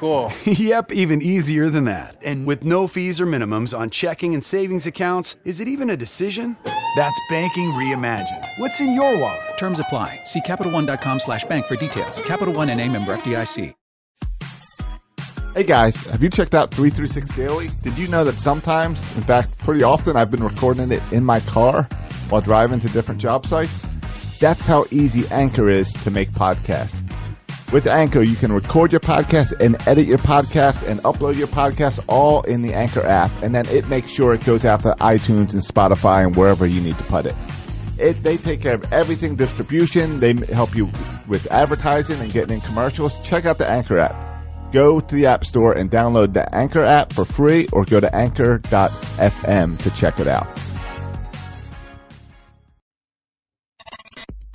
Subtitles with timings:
[0.00, 0.32] Cool.
[0.46, 2.16] yep, even easier than that.
[2.24, 5.96] And with no fees or minimums on checking and savings accounts, is it even a
[5.96, 6.56] decision?
[6.96, 8.48] That's banking reimagined.
[8.56, 9.58] What's in your wallet?
[9.58, 10.18] Terms apply.
[10.24, 12.18] See CapitalOne.com slash bank for details.
[12.22, 13.74] Capital One and a member FDIC.
[15.54, 17.68] Hey guys, have you checked out 336 Daily?
[17.82, 21.40] Did you know that sometimes, in fact, pretty often, I've been recording it in my
[21.40, 21.82] car
[22.30, 23.86] while driving to different job sites?
[24.38, 27.04] That's how easy Anchor is to make podcasts.
[27.72, 32.02] With Anchor, you can record your podcast and edit your podcast and upload your podcast
[32.08, 35.52] all in the Anchor app, and then it makes sure it goes out to iTunes
[35.52, 37.34] and Spotify and wherever you need to put it.
[37.98, 40.18] It, they take care of everything distribution.
[40.18, 40.90] They help you
[41.28, 43.16] with advertising and getting in commercials.
[43.24, 44.72] Check out the Anchor app.
[44.72, 48.14] Go to the App Store and download the Anchor app for free or go to
[48.14, 50.58] anchor.fm to check it out.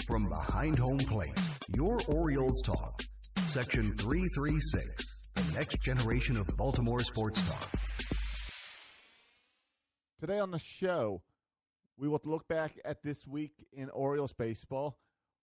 [0.07, 1.33] From behind home plate,
[1.73, 3.01] your Orioles talk.
[3.47, 7.69] Section 336, the next generation of Baltimore sports talk.
[10.19, 11.23] Today on the show,
[11.97, 14.97] we will look back at this week in Orioles baseball.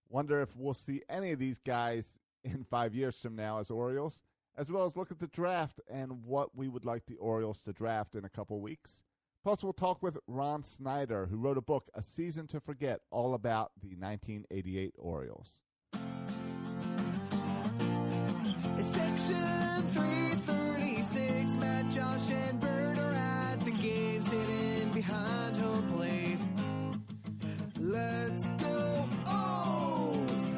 [0.09, 2.13] Wonder if we'll see any of these guys
[2.45, 4.23] in five years from now as Orioles,
[4.57, 7.73] as well as look at the draft and what we would like the Orioles to
[7.73, 9.03] draft in a couple weeks.
[9.43, 13.35] Plus, we'll talk with Ron Snyder, who wrote a book, A Season to Forget, all
[13.35, 15.57] about the 1988 Orioles.
[18.83, 19.37] Section
[19.87, 26.39] 336, Matt, Josh, and Bird are at the games hidden behind home plate.
[27.79, 30.57] Let's go, O's!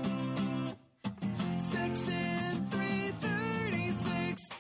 [1.59, 4.51] Section 336.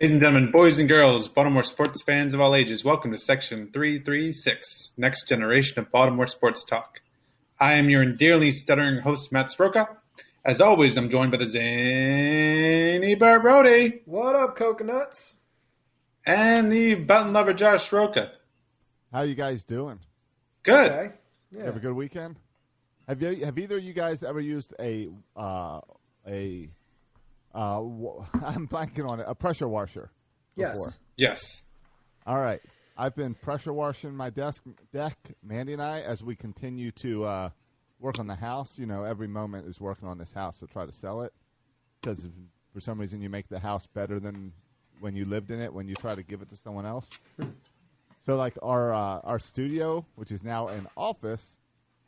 [0.00, 3.70] Ladies and gentlemen, boys and girls, Baltimore sports fans of all ages, welcome to Section
[3.70, 7.02] 336, Next Generation of Baltimore Sports Talk.
[7.60, 9.88] I am your endearly stuttering host, Matt Sroka.
[10.44, 15.36] As always, I'm joined by the zany Bert Brody What up, coconuts?
[16.24, 18.30] and the button lover, Josh Sroka.
[19.12, 19.98] How you guys doing?
[20.62, 20.90] Good.
[20.90, 21.14] Okay.
[21.50, 22.38] You Have a good weekend.
[23.08, 23.44] Have you?
[23.44, 25.80] Have either of you guys ever used a uh,
[26.26, 26.68] a
[27.54, 27.80] uh,
[28.44, 29.26] I'm blanking on it.
[29.26, 30.10] A pressure washer.
[30.56, 30.98] Yes.
[31.16, 31.62] Yes.
[32.26, 32.60] All right.
[33.00, 37.50] I've been pressure washing my desk deck, Mandy and I, as we continue to uh,
[38.00, 38.76] work on the house.
[38.76, 41.32] You know, every moment is working on this house to try to sell it
[42.00, 42.28] because
[42.74, 44.52] for some reason you make the house better than
[44.98, 47.08] when you lived in it when you try to give it to someone else.
[48.20, 51.60] so, like our uh, our studio, which is now an office,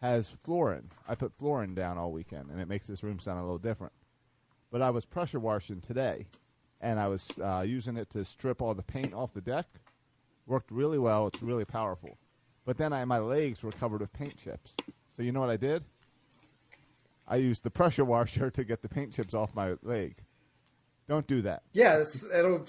[0.03, 0.91] has flooring.
[1.07, 3.93] I put flooring down all weekend, and it makes this room sound a little different.
[4.73, 6.27] But I was pressure washing today,
[6.81, 9.69] and I was uh, using it to strip all the paint off the deck.
[10.47, 11.27] Worked really well.
[11.29, 12.17] It's really powerful.
[12.65, 14.75] But then I, my legs were covered with paint chips.
[15.11, 15.85] So you know what I did?
[17.27, 20.17] I used the pressure washer to get the paint chips off my leg.
[21.09, 21.63] Don't do that.
[21.73, 22.65] Yeah, it's, it'll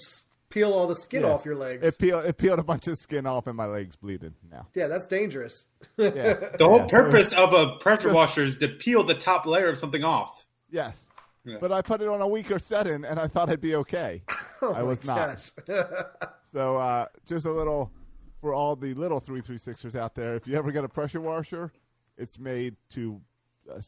[0.50, 1.30] peel all the skin Yeah.
[1.30, 1.86] off your legs.
[1.86, 4.66] It peeled, it peeled a bunch of skin off, and my legs bleeding now.
[4.74, 5.66] yeah, that's dangerous.
[5.96, 6.10] Yeah.
[6.58, 9.68] The whole Yeah, purpose of a pressure Just- washer is to peel the top layer
[9.68, 10.44] of something off.
[10.70, 11.04] Yes.
[11.44, 11.56] Yeah.
[11.60, 14.22] But I put it on a weaker setting, and I thought I'd be okay.
[14.64, 15.50] Oh I was not.
[16.52, 17.90] So uh, just a little
[18.40, 20.34] for all the little three three sixers out there.
[20.34, 21.72] If you ever get a pressure washer,
[22.18, 23.20] it's made to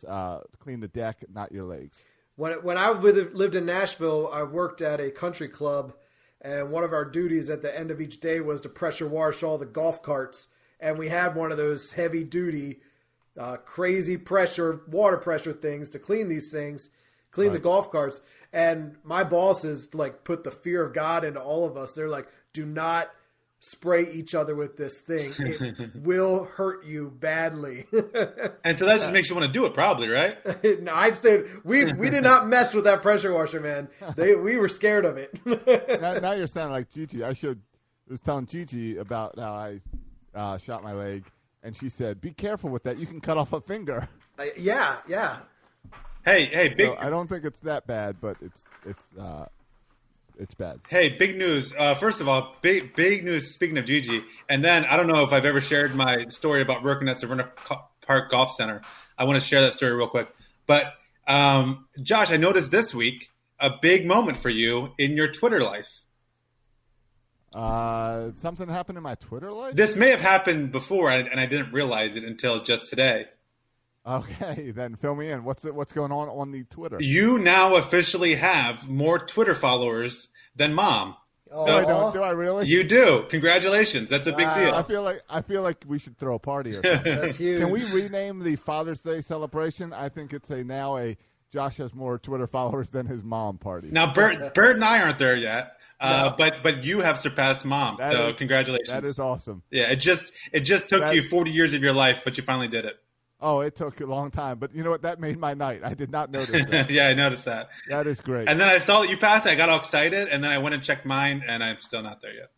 [0.07, 2.07] uh, clean the deck, not your legs.
[2.37, 5.95] When when I lived in Nashville, I worked at a country club,
[6.41, 9.43] and one of our duties at the end of each day was to pressure wash
[9.43, 10.49] all the golf carts.
[10.81, 12.81] And we had one of those heavy duty,
[13.39, 16.91] uh, crazy pressure water pressure things to clean these things,
[17.35, 18.21] clean the golf carts.
[18.53, 21.93] And my bosses like put the fear of God into all of us.
[21.93, 23.11] They're like, do not
[23.59, 25.33] spray each other with this thing.
[25.39, 27.87] It will hurt you badly.
[28.67, 30.39] And so that just makes you want to do it, probably, right?
[30.83, 31.45] no, I stayed.
[31.65, 33.89] We we did not mess with that pressure washer, man.
[34.17, 35.39] They we were scared of it.
[36.01, 37.23] now, now you're sounding like Gigi.
[37.23, 37.61] I should
[38.09, 39.81] was telling Gigi about how I
[40.35, 41.25] uh, shot my leg,
[41.63, 42.99] and she said, "Be careful with that.
[42.99, 44.09] You can cut off a finger."
[44.39, 45.41] Uh, yeah, yeah.
[46.25, 46.87] Hey, hey, big.
[46.87, 49.47] So I don't think it's that bad, but it's it's uh,
[50.39, 50.81] it's bad.
[50.89, 51.75] Hey, big news.
[51.77, 53.53] Uh, first of all, big big news.
[53.53, 56.83] Speaking of Gigi, and then I don't know if I've ever shared my story about
[56.83, 58.81] working at Co- Park Golf Center.
[59.19, 60.29] I want to share that story real quick.
[60.67, 60.95] But
[61.27, 63.29] um, Josh, I noticed this week
[63.61, 65.89] a big moment for you in your Twitter life.
[67.53, 69.77] Uh, something happened in my Twitter life.
[69.77, 73.27] This may have happened before, and, and I didn't realize it until just today.
[74.07, 75.45] Okay, then fill me in.
[75.45, 76.99] What's it, what's going on on the Twitter?
[77.01, 81.17] You now officially have more Twitter followers than mom.
[81.51, 82.67] Oh, So- I don't, do I really?
[82.67, 83.25] You do.
[83.31, 84.11] Congratulations.
[84.11, 84.59] That's a big Wow.
[84.59, 84.75] deal.
[84.75, 87.17] I feel like I feel like we should throw a party or something.
[87.21, 87.61] That's huge.
[87.61, 89.93] Can we rename the Father's Day celebration?
[89.93, 91.17] I think it's a now a
[91.53, 93.89] Josh has more Twitter followers than his mom party.
[93.93, 97.97] Now, Bert, Bert and I aren't there yet, uh, but but you have surpassed mom.
[97.99, 98.89] That so is- congratulations.
[98.93, 99.63] That is awesome.
[99.71, 102.43] Yeah, it just it just took That- you 40 years of your life, but you
[102.43, 102.97] finally did it.
[103.47, 105.03] Oh, it took a long time, but you know what?
[105.03, 105.83] That made my night.
[105.85, 106.89] I did not notice that.
[106.91, 107.69] yeah, I noticed that.
[107.91, 108.49] that is great.
[108.49, 109.45] And then I saw that you passed.
[109.45, 109.51] it.
[109.51, 112.23] I got all excited, and then I went and checked mine, and I'm still not
[112.23, 112.51] there yet.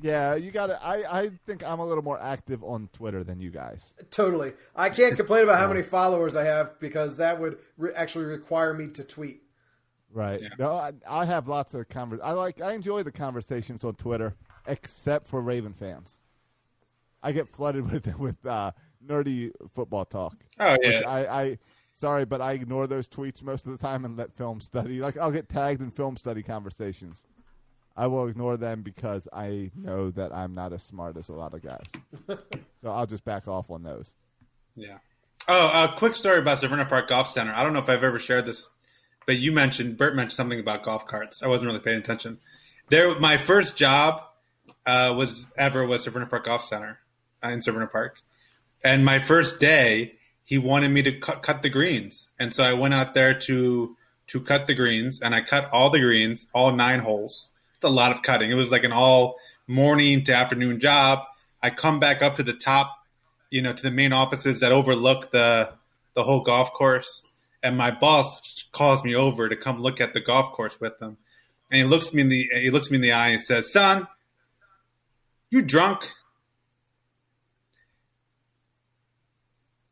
[0.00, 3.40] yeah, you got to I I think I'm a little more active on Twitter than
[3.40, 3.94] you guys.
[4.10, 4.52] Totally.
[4.76, 8.72] I can't complain about how many followers I have because that would re- actually require
[8.74, 9.42] me to tweet.
[10.12, 10.40] Right.
[10.58, 12.20] No, I, I have lots of convers.
[12.22, 12.60] I like.
[12.60, 16.20] I enjoy the conversations on Twitter, except for Raven fans.
[17.22, 18.70] I get flooded with with uh,
[19.06, 20.36] nerdy football talk.
[20.58, 20.88] Oh, yeah.
[20.88, 21.58] Which I, I
[21.92, 25.00] sorry, but I ignore those tweets most of the time and let film study.
[25.00, 27.24] Like I'll get tagged in film study conversations.
[27.96, 31.52] I will ignore them because I know that I'm not as smart as a lot
[31.52, 31.86] of guys.
[32.28, 34.14] so I'll just back off on those.
[34.76, 34.98] Yeah.
[35.48, 37.52] Oh, a quick story about Severna Park Golf Center.
[37.52, 38.68] I don't know if I've ever shared this,
[39.26, 41.42] but you mentioned Bert mentioned something about golf carts.
[41.42, 42.38] I wasn't really paying attention.
[42.88, 44.22] There, my first job
[44.86, 46.98] uh, was ever was Severna Park Golf Center
[47.42, 48.20] uh, in Severna Park,
[48.84, 50.14] and my first day
[50.44, 53.96] he wanted me to cut, cut the greens, and so I went out there to
[54.28, 57.48] to cut the greens, and I cut all the greens, all nine holes.
[57.76, 58.50] It's a lot of cutting.
[58.50, 59.36] It was like an all
[59.66, 61.20] morning to afternoon job.
[61.62, 62.98] I come back up to the top
[63.50, 65.72] you know, to the main offices that overlook the
[66.14, 67.22] the whole golf course.
[67.62, 71.16] And my boss calls me over to come look at the golf course with them.
[71.70, 74.06] And he looks me in the he looks me in the eye and says, "Son,
[75.50, 76.00] you drunk?"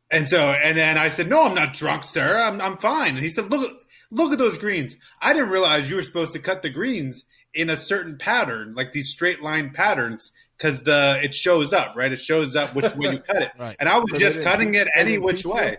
[0.09, 2.39] And so, and then I said, "No, I'm not drunk, sir.
[2.39, 4.95] I'm I'm fine." And he said, "Look, look at those greens.
[5.21, 8.91] I didn't realize you were supposed to cut the greens in a certain pattern, like
[8.91, 12.11] these straight line patterns, because the it shows up, right?
[12.11, 13.51] It shows up which way you cut it.
[13.59, 13.75] Right.
[13.79, 15.77] And I was So just cutting it any which way.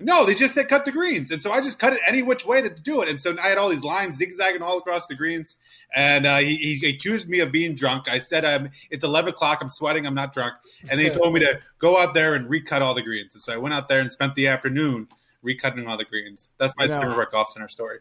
[0.00, 2.44] No, they just said cut the greens, and so I just cut it any which
[2.44, 3.08] way to do it.
[3.08, 5.56] And so I had all these lines zigzagging all across the greens,
[5.94, 8.08] and uh, he, he accused me of being drunk.
[8.08, 9.60] I said, um, "It's eleven o'clock.
[9.62, 10.04] I'm sweating.
[10.04, 10.54] I'm not drunk."
[10.90, 13.34] And then he told me to go out there and recut all the greens.
[13.34, 15.06] And so I went out there and spent the afternoon
[15.44, 16.48] recutting all the greens.
[16.58, 17.98] That's my You know, Silver Brook Golf Center story.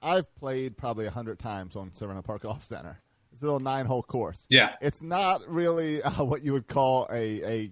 [0.00, 3.00] I've played probably a hundred times on Severna Park Golf Center.
[3.32, 4.46] It's a little nine-hole course.
[4.48, 4.76] Yeah.
[4.80, 7.70] it's not really uh, what you would call a, a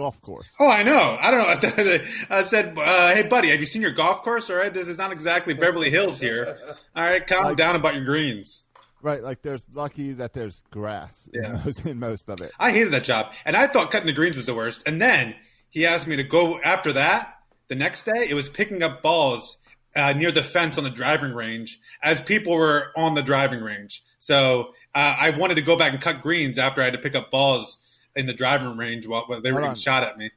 [0.00, 0.50] golf course.
[0.58, 1.16] Oh, I know.
[1.20, 1.40] I don't
[1.78, 1.98] know.
[2.30, 4.48] I said, uh, "Hey, buddy, have you seen your golf course?
[4.48, 6.56] All right, this is not exactly Beverly Hills here.
[6.96, 8.62] All right, calm Like- down about your greens."
[9.02, 11.46] Right, like there's lucky that there's grass Yeah.
[11.46, 12.52] in, most, in most of it.
[12.58, 14.82] I hated that job, and I thought cutting the greens was the worst.
[14.86, 15.34] And then
[15.70, 17.34] he asked me to go after that.
[17.68, 19.56] The next day, it was picking up balls
[19.96, 24.02] uh, near the fence on the driving range as people were on the driving range.
[24.18, 27.14] So uh, I wanted to go back and cut greens after I had to pick
[27.14, 27.78] up balls
[28.20, 30.30] in the driving range while, while they were getting shot at me.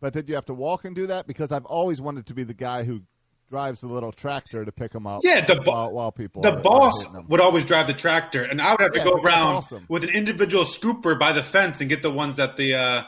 [0.00, 1.26] But did you have to walk and do that?
[1.26, 3.00] Because I've always wanted to be the guy who
[3.48, 5.22] drives the little tractor to pick them up.
[5.24, 7.28] Yeah, the bo- while, while people the are- are boss hitting 'em.
[7.28, 9.86] would always drive the tractor, and I would have to Yeah, go around awesome.
[9.88, 13.02] with an individual scooper by the fence and get the ones that the uh,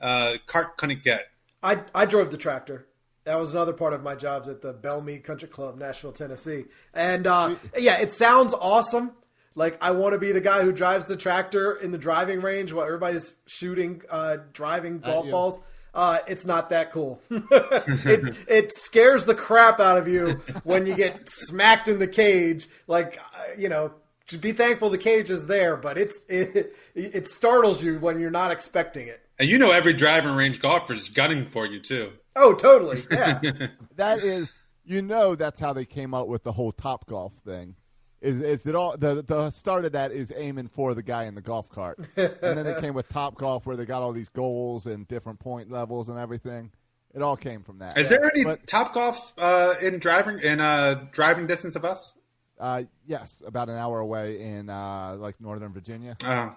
[0.00, 1.26] uh, cart couldn't get.
[1.62, 2.86] I I drove the tractor.
[3.24, 6.64] That was another part of my jobs at the Belle Meade Country Club, Nashville, Tennessee.
[6.92, 9.12] And uh, yeah, it sounds awesome.
[9.54, 12.72] Like I want to be the guy who drives the tractor in the driving range
[12.72, 15.32] while everybody's shooting, uh, driving golf you.
[15.32, 15.58] balls.
[15.94, 17.20] Uh, it's not that cool.
[17.30, 22.66] it it scares the crap out of you when you get smacked in the cage.
[22.88, 23.92] Like uh, you know,
[24.26, 28.30] just be thankful the cage is there, but it's it, it startles you when you're
[28.30, 29.20] not expecting it.
[29.38, 32.12] And you know every driving range golfer is gunning for you too.
[32.36, 33.02] Oh, totally.
[33.10, 33.40] Yeah.
[33.96, 34.52] that is,
[34.84, 37.76] you know, that's how they came out with the whole Top Golf thing.
[38.24, 41.34] Is is it all the the start of that is aiming for the guy in
[41.34, 44.30] the golf cart, and then it came with Top Golf where they got all these
[44.30, 46.70] goals and different point levels and everything.
[47.14, 47.98] It all came from that.
[47.98, 52.14] Is there any But, top golfs uh, in driving in uh, driving distance of us?
[52.58, 56.16] uh, yes, about an hour away in uh, like Northern Virginia.
[56.24, 56.50] Uh,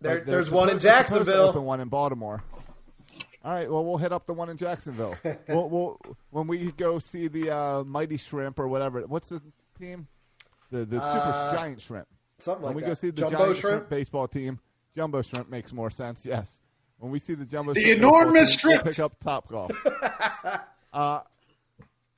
[0.00, 1.48] There, there's one in supposed- supposed to Jacksonville.
[1.50, 2.42] Open one in Baltimore.
[3.44, 3.70] All right.
[3.70, 5.14] Well, we'll hit up the one in Jacksonville.
[5.48, 6.00] we'll, we'll
[6.30, 9.02] when we go see the uh, Mighty Shrimp or whatever.
[9.02, 9.42] What's the
[9.78, 10.06] team?
[10.72, 12.08] The the super Uh, giant shrimp.
[12.38, 12.88] something when like we that.
[12.88, 13.88] go see the Jumbo giant shrimp?
[13.88, 14.58] baseball team,
[14.96, 16.24] jumbo shrimp makes more sense.
[16.26, 16.60] Yes.
[16.98, 18.84] When we see the jumbo The shrimp enormous team, we'll shrimp.
[18.84, 19.70] pick up top golf.
[20.92, 21.20] uh,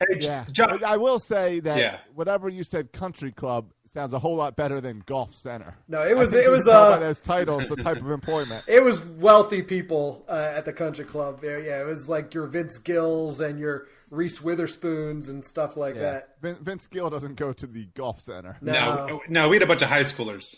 [0.00, 1.99] Hey, yeah, John, I will say that Yeah.
[2.14, 5.76] whatever you said, country club sounds a whole lot better than golf center.
[5.87, 8.64] No, it was- it was, uh, those titles the type of employment.
[8.68, 11.40] It was wealthy people uh, at the country club.
[11.44, 15.94] Yeah, yeah, it was like your Vince Gills and your Reese Witherspoons and stuff like
[15.97, 16.00] Yeah.
[16.02, 16.37] that.
[16.40, 18.56] Vin- Vince Gill doesn't go to the golf center.
[18.61, 20.56] no, no, we had a bunch of high schoolers.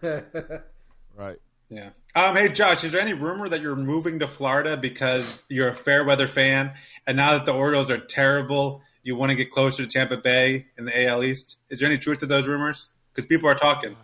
[1.16, 1.38] Right.
[1.68, 1.90] Yeah.
[2.14, 5.74] Um, hey, Josh, is there any rumor that you're moving to Florida because you're a
[5.74, 6.72] fair weather fan,
[7.08, 10.66] and now that the Orioles are terrible, you want to get closer to Tampa Bay
[10.78, 11.56] in the AL East?
[11.70, 12.90] Is there any truth to those rumors?
[13.12, 13.96] Because people are talking.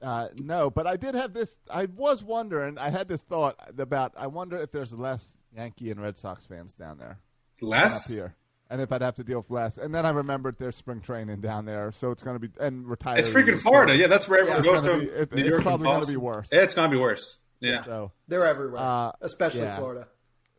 [0.00, 1.58] Uh, no, but I did have this.
[1.68, 2.78] I was wondering.
[2.78, 4.12] I had this thought about.
[4.16, 7.18] I wonder if there's less Yankee and Red Sox fans down there.
[7.60, 8.04] Than Less?
[8.06, 8.34] up here,
[8.70, 9.78] and if I'd have to deal with less.
[9.78, 12.86] And then I remembered there's spring training down there, so it's going to be and
[12.88, 13.20] retired.
[13.20, 13.96] It's freaking Florida.
[13.96, 16.16] Yeah, that's where everyone It's goes gonna be- it- New it's York probably gonna be
[16.16, 16.48] worse.
[16.52, 17.38] It's going to be worse.
[17.60, 17.84] Yeah.
[17.84, 19.76] So They're everywhere, Uh, especially yeah.
[19.76, 20.06] Florida.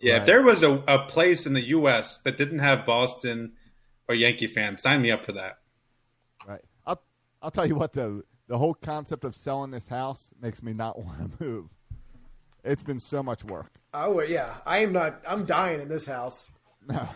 [0.02, 2.20] Yeah, if there was a, a place in the U.S.
[2.24, 3.54] that didn't have Boston
[4.08, 5.58] or Yankee fans, sign me up for that.
[6.48, 7.02] right, I'll
[7.42, 8.22] I'll tell you what though.
[8.48, 11.66] The whole concept of selling this house makes me not want to move.
[12.64, 13.72] It's been so much work.
[13.94, 15.22] Oh yeah, I am not.
[15.28, 16.50] I'm dying in this house.
[16.88, 17.08] No,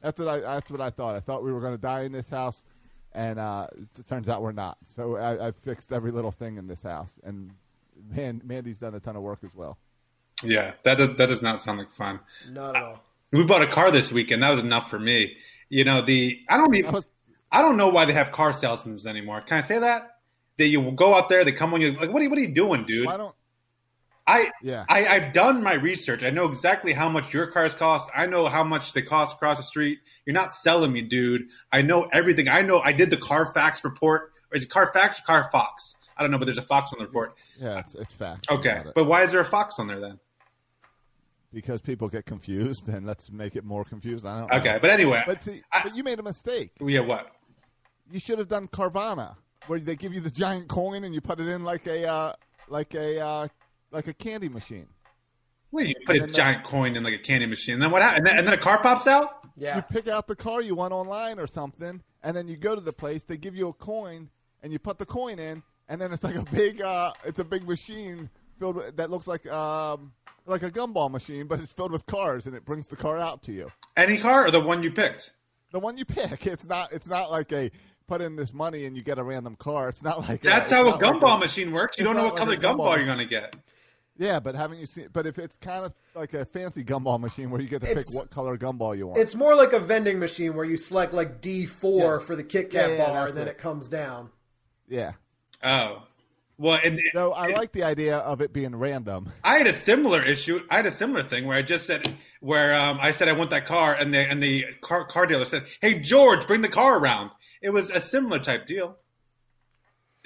[0.00, 1.14] that's what I that's what I thought.
[1.14, 2.64] I thought we were going to die in this house,
[3.12, 4.78] and uh, it turns out we're not.
[4.84, 7.52] So I, I fixed every little thing in this house, and
[8.08, 9.78] man, Mandy's done a ton of work as well.
[10.42, 12.20] Yeah, that does, that does not sound like fun.
[12.50, 13.04] Not at all.
[13.32, 14.42] We bought a car this weekend.
[14.42, 15.36] That was enough for me.
[15.68, 17.06] You know, the I don't even was,
[17.52, 19.40] I don't know why they have car salesmen anymore.
[19.42, 20.16] Can I say that?
[20.56, 22.42] That you go out there, they come on you like, what are you, what are
[22.42, 23.06] you doing, dude?
[23.06, 23.34] Why don't?
[24.30, 24.84] I Yeah.
[24.88, 26.22] I, I've done my research.
[26.22, 28.08] I know exactly how much your cars cost.
[28.14, 29.98] I know how much they cost across the street.
[30.26, 31.42] You're not selling me, dude.
[31.72, 32.48] I know everything.
[32.48, 34.32] I know I did the Carfax report.
[34.50, 35.94] Or is it Carfax or Carfox?
[36.16, 37.34] I don't know, but there's a Fox on the report.
[37.58, 38.50] Yeah, it's it's fact.
[38.50, 38.92] Okay, it.
[38.94, 40.18] but why is there a Fox on there then?
[41.52, 44.24] because people get confused, and let's make it more confused.
[44.24, 44.50] I don't.
[44.52, 44.58] know.
[44.58, 46.70] Okay, but anyway, But see, I- but you made a mistake.
[46.80, 47.26] yeah, what?
[48.10, 51.40] You should have done Carvana, where they give you the giant coin and you put
[51.40, 52.32] it in like a uh,
[52.68, 53.48] like a uh,
[53.90, 54.86] like a candy machine.
[55.72, 57.90] Wait, you put a then the- giant coin in like a candy machine, and then
[57.90, 58.02] what?
[58.02, 58.18] happened?
[58.18, 59.36] And then, and then a car pops out.
[59.56, 62.74] Yeah, You pick out the car you want online or something, and then you go
[62.74, 63.24] to the place.
[63.24, 64.30] They give you a coin,
[64.62, 67.44] and you put the coin in, and then it's like a big uh, it's a
[67.44, 70.12] big machine filled with, that looks like um,
[70.46, 73.42] like a gumball machine, but it's filled with cars, and it brings the car out
[73.44, 73.70] to you.
[73.96, 75.32] Any car or the one you picked?
[75.72, 76.46] The one you pick.
[76.46, 76.92] It's not.
[76.92, 77.70] It's not like a
[78.08, 79.88] put in this money and you get a random car.
[79.88, 81.96] It's not like That's it's how a not like gumball machine works.
[81.96, 83.54] You don't know what like color gumball, gumball you're going to get.
[84.20, 85.08] Yeah, but haven't you seen?
[85.14, 87.96] But if it's kind of like a fancy gumball machine where you get to pick
[87.96, 89.18] It's- what color gumball you want.
[89.18, 92.24] it's more like a vending machine where you select like D four Yes.
[92.26, 93.52] for the Kit Kat Yeah, yeah, bar, that's and then it.
[93.52, 94.28] it comes down.
[94.86, 95.12] yeah.
[95.64, 96.02] Oh,
[96.58, 99.32] well, and So I like the idea of it being random.
[99.42, 100.60] I had a similar issue.
[100.70, 103.48] I had a similar thing where I just said, where um, I said I want
[103.50, 106.98] that car, and the and the car car dealer said, "Hey George, bring the car
[106.98, 107.30] around."
[107.62, 108.96] It was a similar type deal.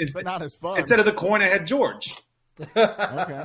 [0.01, 0.81] Instead, But not as fun.
[0.81, 2.13] instead of the coin, I had George.
[2.77, 3.45] okay.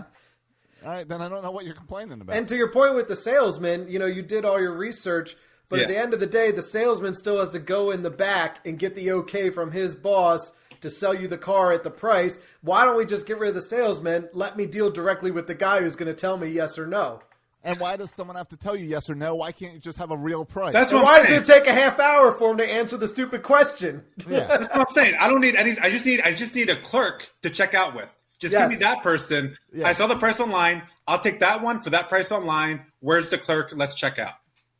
[0.83, 2.35] All right, then I don't know what you're complaining about.
[2.35, 5.35] And to your point with the salesman, you know, you did all your research,
[5.69, 8.09] but at the end of the day, the salesman still has to go in the
[8.09, 11.91] back and get the okay from his boss to sell you the car at the
[11.91, 12.39] price.
[12.61, 14.29] Why don't we just get rid of the salesman?
[14.33, 17.21] Let me deal directly with the guy who's going to tell me yes or no.
[17.61, 19.35] And why does someone have to tell you yes or no?
[19.35, 20.71] Why can't you just have a real price?
[20.71, 21.41] That's And what why I'm does saying.
[21.41, 24.05] it take a half hour for him to answer the stupid question?
[24.29, 24.45] yeah.
[24.47, 25.15] That's what I'm saying.
[25.19, 25.77] I don't need any.
[25.77, 26.21] I just need.
[26.21, 28.15] I just need a clerk to check out with.
[28.39, 28.69] Just Yes.
[28.69, 29.57] give me that person.
[29.83, 30.83] I saw the price online.
[31.07, 32.85] I'll take that one for that price online.
[32.99, 33.71] Where's the clerk?
[33.75, 34.33] Let's check out.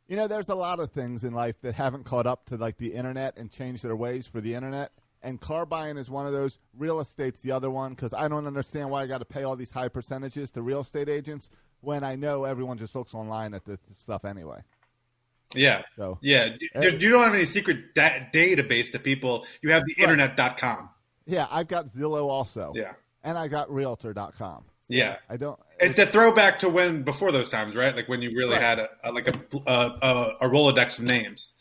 [0.08, 2.78] You know, there's a lot of things in life that haven't caught up to like
[2.78, 4.92] the internet and changed their ways for the internet.
[5.22, 6.58] And car buying is one of those.
[6.76, 9.54] Real estate's the other one because I don't understand why I got to pay all
[9.54, 11.50] these high percentages to real estate agents
[11.82, 14.62] when I know everyone just looks online at this stuff anyway.
[15.54, 15.82] Yeah.
[15.96, 16.56] So- yeah.
[16.58, 16.88] You, eh.
[16.98, 19.44] you don't have any secret da- database to people.
[19.62, 20.08] You have the Right.
[20.10, 20.88] internet.com.
[21.26, 22.72] Yeah, I've got Zillow also.
[22.74, 22.92] Yeah.
[23.22, 24.64] And I got Realtor.com.
[24.88, 25.16] Yeah.
[25.28, 25.58] I don't.
[25.78, 27.94] It's a throwback to when before those times, right?
[27.94, 28.62] Like when you really Right.
[28.62, 29.34] had a, a like a,
[29.66, 29.72] a
[30.02, 31.54] a a rolodex of names.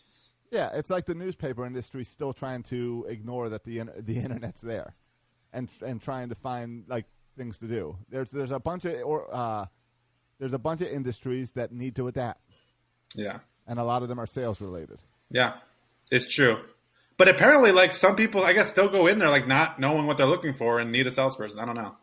[0.52, 4.96] Yeah, it's like the newspaper industry still trying to ignore that the the internet's there,
[5.54, 7.06] and and trying to find like
[7.38, 7.96] things to do.
[8.10, 9.66] There's there's a bunch of or uh,
[10.40, 12.42] there's a bunch of industries that need to adapt,
[13.14, 15.00] Yeah, and a lot of them are sales related.
[15.30, 15.58] yeah,
[16.10, 16.58] it's true.
[17.20, 20.16] But apparently, like some people, I guess, still go in there like not knowing what
[20.18, 21.60] they're looking for and need a salesperson.
[21.60, 21.96] I don't know.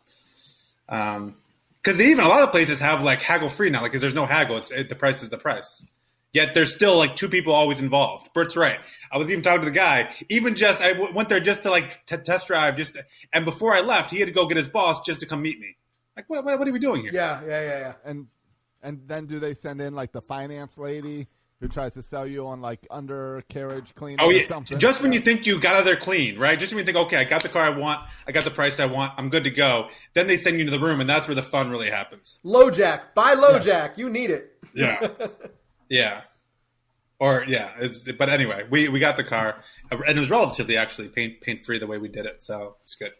[0.87, 1.35] Um,
[1.83, 3.81] because even a lot of places have like haggle free now.
[3.81, 4.57] Like, 'cause there's no haggle.
[4.57, 5.83] It's it, the price is the price.
[6.33, 8.29] Yet there's still like two people always involved.
[8.33, 8.79] Bert's right.
[9.11, 10.13] I was even talking to the guy.
[10.29, 12.75] Even just I w- went there just to like t- test drive.
[12.75, 12.95] Just
[13.33, 15.59] and before I left, he had to go get his boss just to come meet
[15.59, 15.77] me.
[16.15, 16.43] Like what?
[16.45, 17.11] What, what are we doing here?
[17.13, 17.93] Yeah, yeah, yeah, yeah.
[18.05, 18.27] And
[18.83, 21.27] and then do they send in like the finance lady
[21.59, 24.45] who tries to sell you on like undercarriage cleaning Oh or yeah.
[24.45, 24.77] something?
[24.79, 26.59] Just when you think you got out of there clean, right?
[26.59, 28.79] Just when you think, okay, I got the car I want, I got the price
[28.79, 29.87] I want, I'm good to go.
[30.13, 32.39] Then they send you to the room, and that's where the fun really happens.
[32.45, 33.97] LoJack, buy LoJack.
[33.97, 34.53] You need it.
[34.75, 35.07] Yeah.
[35.89, 36.21] yeah.
[37.19, 41.07] Or yeah, it's, but anyway, we, we got the car, and it was relatively actually
[41.07, 43.11] paint paint free the way we did it, so it's good.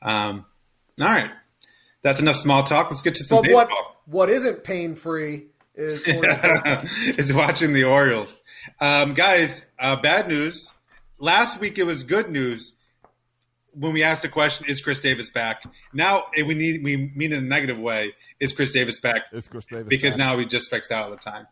[0.00, 0.44] Um,
[1.00, 1.30] all right,
[2.02, 2.88] that's enough small talk.
[2.92, 3.96] Let's get to some But what baseball.
[4.06, 6.02] what isn't pain free is
[7.18, 8.42] is watching the Orioles.
[8.80, 10.70] Um, guys, uh, bad news.
[11.18, 12.72] Last week it was good news
[13.74, 15.62] when we asked the question, "Is Chris Davis back?"
[15.92, 19.48] Now eh, we need we mean in a negative way, "Is Chris Davis back?" Is
[19.48, 20.18] Chris Davis because back?
[20.18, 21.46] now we just strikes out all the time.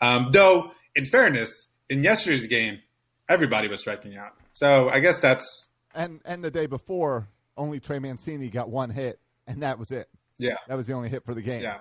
[0.00, 2.80] Um, though, in fairness, in yesterday's game,
[3.28, 4.32] everybody was striking out.
[4.52, 9.18] So I guess that's And and the day before, only Trey Mancini got one hit,
[9.46, 10.08] and that was it.
[10.38, 11.62] yeah, That was the only hit for the game.
[11.62, 11.78] yeah,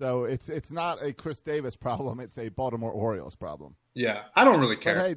[0.00, 3.76] So it's it's not a Chris Davis problem; it's a Baltimore Orioles problem.
[3.94, 4.22] yeah.
[4.34, 4.98] I don't really But care.
[4.98, 5.16] hey,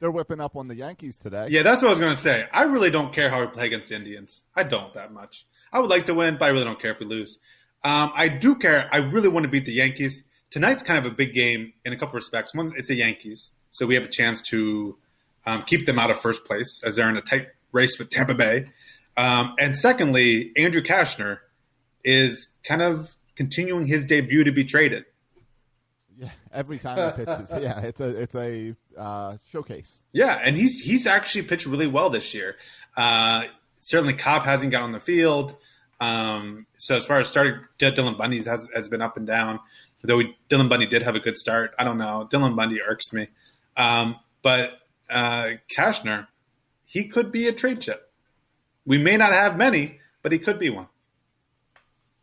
[0.00, 1.48] they're whipping up on the Yankees today.
[1.50, 2.48] Yeah, that's what I was going to say.
[2.52, 4.42] I really don't care how we play against the Indians.
[4.56, 5.46] I don't that much.
[5.70, 7.38] I would like to win, but I really don't care if we lose.
[7.84, 8.88] Um, I do care.
[8.90, 10.24] I really want to beat the Yankees.
[10.50, 12.54] Tonight's kind of a big game in a couple of respects.
[12.54, 14.96] One, it's the Yankees, so we have a chance to
[15.44, 18.34] um, keep them out of first place as they're in a tight race with Tampa
[18.34, 18.66] Bay.
[19.16, 21.38] Um, and secondly, Andrew Cashner
[22.02, 23.10] is kind of
[23.42, 25.04] continuing his debut to be traded.
[26.16, 30.00] Yeah, every time he pitches, yeah, it's a it's a uh, showcase.
[30.12, 32.54] Yeah, and he's he's actually pitched really well this year.
[32.96, 33.42] Uh,
[33.80, 35.56] certainly, Cobb hasn't got on the field.
[36.00, 39.58] Um, so as far as starting, Dylan Bundy has has been up and down.
[40.04, 41.74] Though we, Dylan Bundy did have a good start.
[41.80, 42.28] I don't know.
[42.30, 43.26] Dylan Bundy irks me.
[43.76, 44.70] Um, but
[45.10, 46.28] uh, Cashner,
[46.84, 48.08] he could be a trade chip.
[48.84, 50.86] We may not have many, but he could be one.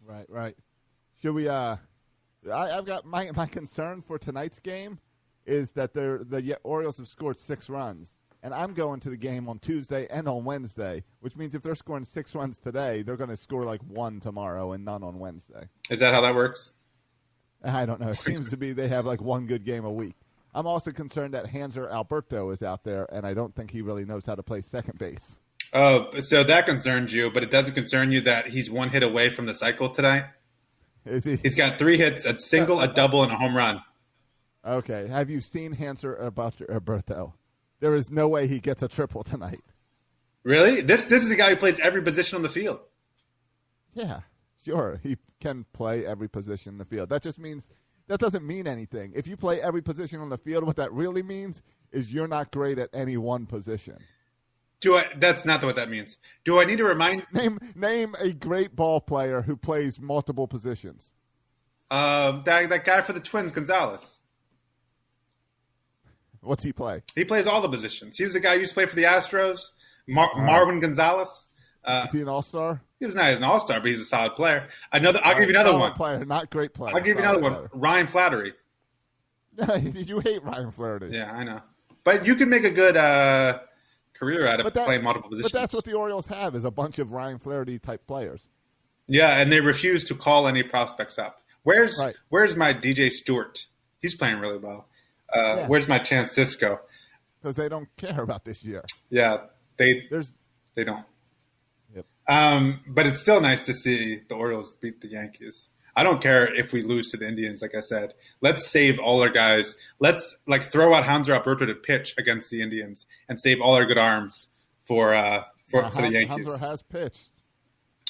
[0.05, 0.55] Right, right.
[1.21, 1.47] Should we?
[1.47, 1.77] Uh,
[2.51, 4.99] I, I've got my my concern for tonight's game
[5.45, 9.49] is that they're, the Orioles have scored six runs, and I'm going to the game
[9.49, 13.31] on Tuesday and on Wednesday, which means if they're scoring six runs today, they're going
[13.31, 15.67] to score like one tomorrow and none on Wednesday.
[15.89, 16.73] Is that how that works?
[17.63, 18.09] I don't know.
[18.09, 20.15] It seems to be they have like one good game a week.
[20.53, 24.05] I'm also concerned that Hanser Alberto is out there, and I don't think he really
[24.05, 25.39] knows how to play second base.
[25.73, 29.29] Oh, so that concerns you, but it doesn't concern you that he's one hit away
[29.29, 30.25] from the cycle tonight.
[31.09, 31.35] Is he?
[31.37, 33.81] He's got three hits, a single, a double, and a home run.
[34.65, 35.07] Okay.
[35.07, 37.25] Have you seen Hanser Alberto?
[37.33, 37.37] Uh,
[37.79, 39.63] there is no way he gets a triple tonight.
[40.43, 40.81] Really?
[40.81, 42.79] This this is a guy who plays every position on the field.
[43.93, 44.21] Yeah,
[44.63, 44.99] sure.
[45.03, 47.09] He can play every position in the field.
[47.09, 47.69] That just means
[48.07, 49.11] that doesn't mean anything.
[49.15, 52.51] If you play every position on the field, what that really means is you're not
[52.51, 53.97] great at any one position.
[54.81, 55.05] Do I?
[55.17, 56.17] That's not what that means.
[56.45, 57.23] Do I need to remind?
[57.33, 61.11] Name name a great ball player who plays multiple positions.
[61.91, 64.19] Um, that that guy for the Twins, Gonzalez.
[66.41, 67.03] What's he play?
[67.15, 68.17] He plays all the positions.
[68.17, 69.71] He was the guy who used to play for the Astros.
[70.07, 71.43] Mar- Marwin Gonzalez.
[71.83, 72.81] Uh, Is he an all star?
[72.99, 74.67] he was not an all star, but he's a solid player.
[74.91, 75.19] Another.
[75.23, 75.93] I'll give you another one.
[75.93, 76.95] Player, not great player.
[76.95, 77.69] I'll give you another one.
[77.73, 78.53] Ryan Flaherty.
[79.93, 81.09] you hate Ryan Flaherty.
[81.11, 81.61] Yeah, I know.
[82.03, 83.59] But you can make a good uh,
[84.19, 85.51] career out of that- playing multiple positions.
[85.51, 88.49] But that's what the Orioles have is a bunch of Ryan Flaherty type players.
[89.07, 91.41] Yeah, and they refuse to call any prospects up.
[91.63, 92.15] Where's Right.
[92.29, 93.65] Where's my DJ Stewart?
[93.99, 94.87] He's playing really well.
[95.33, 95.67] Uh, Yeah.
[95.67, 96.79] Where's my Chance Sisco?
[97.41, 98.83] Because they don't care about this year.
[99.09, 99.45] Yeah,
[99.77, 100.33] they There's
[100.75, 101.05] they don't.
[101.95, 102.05] Yep.
[102.27, 105.69] Um, but it's still nice to see the Orioles beat the Yankees.
[105.95, 107.61] I don't care if we lose to the Indians.
[107.61, 109.75] Like I said, let's save all our guys.
[109.99, 113.85] Let's like throw out Hanser Alberto to pitch against the Indians and save all our
[113.85, 114.47] good arms
[114.85, 116.45] for uh, for, uh, for the Yankees.
[116.45, 117.29] Hunter has pitched.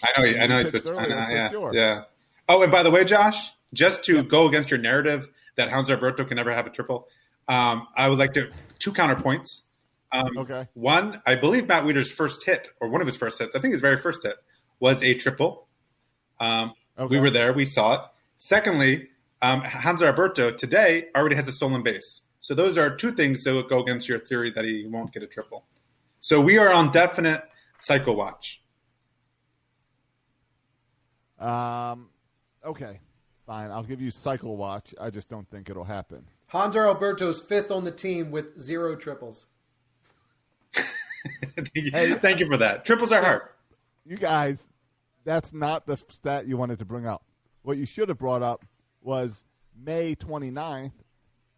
[0.03, 0.39] I know.
[0.39, 0.57] I know.
[0.57, 1.73] He He's pitched know, for yeah, sure.
[1.73, 2.03] yeah.
[2.47, 6.25] Oh, and by the way, Josh, just to go against your narrative that Hans Alberto
[6.25, 7.07] can never have a triple,
[7.47, 9.63] um, I would like to two counterpoints.
[10.11, 10.67] Um, Okay.
[10.73, 13.73] One, I believe Matt Wieters's first hit, or one of his first hits, I think
[13.73, 14.35] his very first hit,
[14.79, 15.67] was a triple.
[16.39, 17.15] Um, Okay.
[17.15, 17.53] We were there.
[17.53, 18.01] We saw it.
[18.39, 19.07] Secondly,
[19.41, 22.21] um, Hans Alberto today already has a stolen base.
[22.41, 25.23] So those are two things that would go against your theory that he won't get
[25.23, 25.65] a triple.
[26.19, 27.43] So we are on definite
[27.81, 28.61] cycle watch.
[31.39, 32.09] Um,
[32.65, 32.99] okay,
[33.45, 33.71] fine.
[33.71, 34.93] I'll give you cycle watch.
[34.99, 36.25] I just don't think it'll happen.
[36.53, 39.45] Hanser Alberto's fifth on the team with zero triples.
[40.73, 42.85] Thank you- Thank you for that.
[42.85, 43.41] Triples are hard.
[44.05, 44.67] You guys,
[45.23, 47.23] that's not the stat you wanted to bring up.
[47.61, 48.65] What you should have brought up
[49.01, 49.43] was
[49.75, 50.91] May 29th.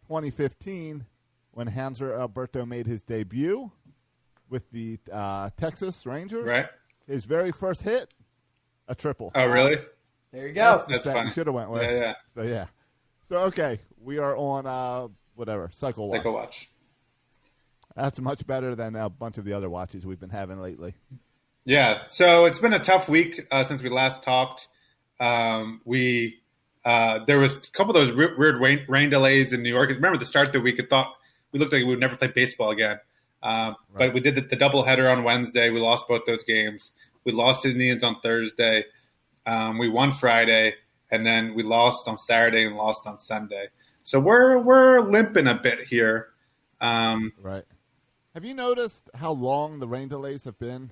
[0.08, 1.06] 2015
[1.52, 3.70] when Hanser Alberto made his debut
[4.50, 6.48] with the uh, Texas Rangers.
[6.48, 6.66] Right.
[7.06, 8.12] His very first hit,
[8.88, 9.32] a triple.
[9.34, 9.78] Oh, really?
[10.32, 10.84] There you go.
[10.88, 11.28] That's that funny.
[11.28, 11.82] you should have went with.
[11.82, 12.14] Yeah, yeah.
[12.34, 12.66] So yeah.
[13.28, 16.18] So okay, we are on uh, whatever cycle watch.
[16.18, 16.68] Cycle watch.
[17.96, 20.94] That's much better than a bunch of the other watches we've been having lately.
[21.64, 24.68] Yeah, so it's been a tough week uh, since we last talked.
[25.20, 26.40] Um, we
[26.84, 29.88] uh, there was a couple of those weird, weird rain, rain delays in New York.
[29.90, 31.14] Remember the start of the week, it thought
[31.52, 32.98] we looked like we would never play baseball again.
[33.42, 35.70] Um, But we did the, the double header on Wednesday.
[35.70, 36.92] We lost both those games.
[37.24, 38.84] We lost to the Indians on Thursday.
[39.46, 40.74] Um, we won Friday,
[41.10, 43.68] and then we lost on Saturday and lost on Sunday.
[44.02, 46.28] So we're we're limping a bit here.
[46.80, 47.64] Um, Right.
[48.34, 50.90] Have you noticed how long the rain delays have been,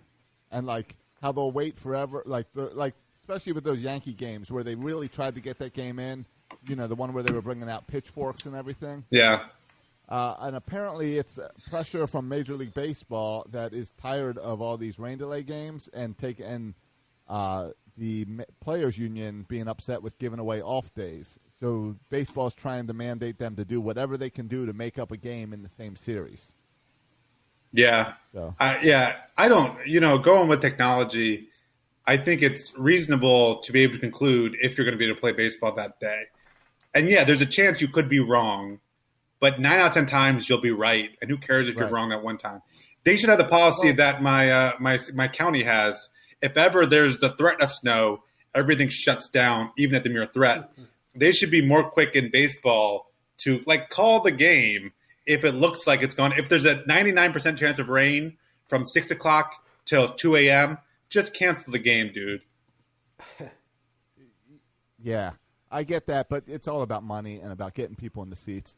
[0.51, 2.23] and like how they'll wait forever?
[2.27, 5.73] Like, the, like especially with those Yankee games where they really tried to get that
[5.73, 6.25] game in.
[6.67, 9.05] You know, the one where they were bringing out pitchforks and everything.
[9.11, 9.45] yeah,
[10.09, 11.39] Uh, and apparently, it's
[11.71, 16.19] pressure from Major League Baseball that is tired of all these rain delay games and
[16.19, 16.75] take and
[17.29, 18.27] uh, the
[18.61, 21.39] players' union being upset with giving away off days.
[21.61, 25.13] So baseball's trying to mandate them to do whatever they can do to make up
[25.13, 26.53] a game in the same series.
[27.73, 28.15] Yeah.
[28.33, 31.49] So I yeah, I don't, you know, going with technology,
[32.07, 35.17] I think it's reasonable to be able to conclude if you're going to be able
[35.17, 36.25] to play baseball that day.
[36.95, 38.81] And yeah, there's a chance you could be wrong,
[39.39, 41.11] but nine out of 10 times you'll be right.
[41.21, 41.83] And who cares if Right.
[41.85, 42.63] you're wrong that one time?
[43.05, 46.09] They should have the policy that my, uh, my, my county has.
[46.43, 50.71] If ever there's the threat of snow, everything shuts down, even at the mere threat.
[51.15, 54.93] They should be more quick in baseball to like call the game
[55.31, 56.33] if it looks like it's gone.
[56.37, 58.37] If there's a 99% chance of rain
[58.69, 59.53] from six o'clock
[59.85, 62.43] till 2 a.m., just cancel the game, dude.
[65.03, 65.33] yeah,
[65.71, 68.77] I get that, but it's all about money and about getting people in the seats.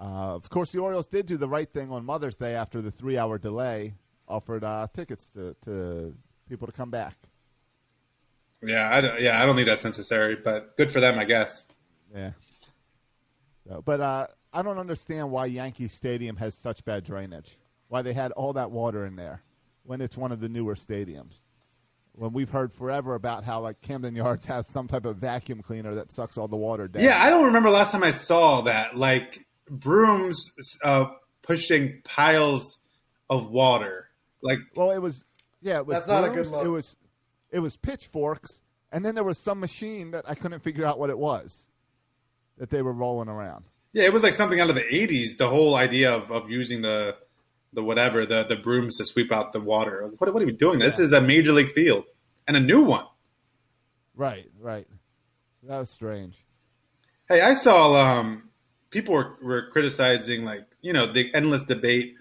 [0.00, 2.90] Uh, of course, the Orioles did do the right thing on Mother's Day after the
[2.90, 3.94] three-hour delay,
[4.26, 6.14] offered uh, tickets to, to
[6.48, 7.16] people to come back.
[8.62, 11.64] Yeah, I don't, yeah, I don't think that's necessary, but good for them, I guess.
[12.14, 12.32] Yeah.
[13.68, 17.58] So, but uh, I don't understand why Yankee Stadium has such bad drainage.
[17.88, 19.42] Why they had all that water in there
[19.82, 21.40] when it's one of the newer stadiums.
[22.12, 25.96] When we've heard forever about how like Camden Yards has some type of vacuum cleaner
[25.96, 27.02] that sucks all the water down.
[27.02, 28.96] Yeah, I don't remember last time I saw that.
[28.96, 30.52] Like brooms
[30.84, 31.06] uh,
[31.42, 32.78] pushing piles
[33.28, 34.08] of water.
[34.40, 35.24] Like, Well, it was
[35.62, 35.78] yeah.
[35.78, 36.64] It was That's not a good look.
[36.64, 36.94] It was
[37.50, 38.62] it was pitchforks,
[38.92, 41.68] and then there was some machine that I couldn't figure out what it was
[42.58, 43.66] that they were rolling around.
[43.94, 45.38] Yeah, it was like something out of the '80s.
[45.38, 47.16] The whole idea of, of using the
[47.72, 50.10] the whatever the the brooms to sweep out the water.
[50.18, 50.80] What, what are we doing?
[50.80, 52.04] This is a major league field
[52.46, 53.06] and a new one.
[54.16, 54.86] Right, right.
[55.62, 56.44] That was strange.
[57.28, 58.50] Hey, I saw um,
[58.90, 62.14] people were, were criticizing like you know the endless debate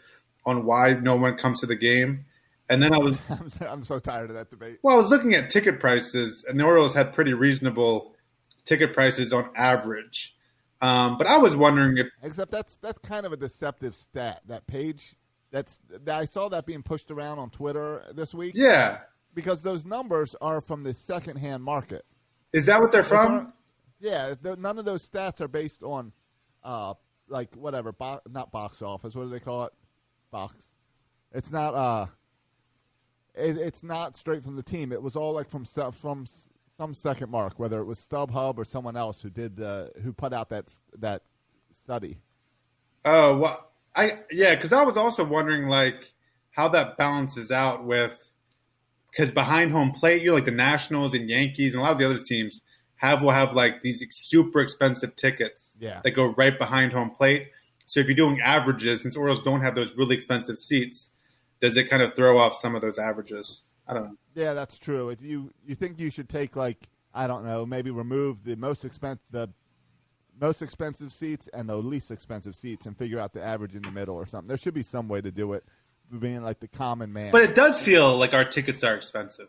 [0.45, 2.25] on why no one comes to the game,
[2.69, 3.17] and then I was
[3.67, 4.77] I'm so tired of that debate.
[4.83, 8.15] well, I was looking at ticket prices, and the Orioles had pretty reasonable
[8.65, 10.35] ticket prices on average.
[10.83, 14.41] Um, but I was wondering if Except that's that's kind of a deceptive stat.
[14.47, 15.15] That page,
[15.51, 18.53] that's that I saw that being pushed around on Twitter this week.
[18.55, 18.99] yeah,
[19.33, 22.03] because those numbers are from the secondhand market.
[22.51, 23.53] is that what they're from?
[23.99, 26.11] Yeah, none of those stats are based on,
[26.63, 26.95] uh,
[27.29, 29.15] like whatever, bo- not box office.
[29.15, 29.73] What do they call it?
[30.31, 30.75] Box.
[31.31, 31.73] It's not.
[31.73, 32.07] Uh,
[33.35, 34.91] it, it's not straight from the team.
[34.91, 36.25] It was all like from from
[36.77, 40.33] some second mark, whether it was StubHub or someone else who did the who put
[40.33, 41.23] out that that
[41.71, 42.17] study.
[43.05, 46.13] Oh, well, I yeah, because I was also wondering like
[46.51, 48.13] how that balances out with
[49.11, 52.05] because behind home plate, you're like the Nationals and Yankees and a lot of the
[52.05, 52.61] other teams
[52.95, 55.99] have will have like these super expensive tickets Yeah.
[56.03, 57.49] that go right behind home plate.
[57.85, 61.09] So if you're doing averages, since Orioles don't have those really expensive seats,
[61.61, 63.61] does it kind of throw off some of those averages?
[63.87, 64.17] I don't know.
[64.35, 65.09] Yeah, that's true.
[65.09, 66.77] If you you think you should take like
[67.13, 69.49] I don't know, maybe remove the most expensive the
[70.39, 73.91] most expensive seats and the least expensive seats and figure out the average in the
[73.91, 74.47] middle or something.
[74.47, 75.63] There should be some way to do it,
[76.19, 77.31] being like the common man.
[77.31, 79.47] But it does feel like our tickets are expensive.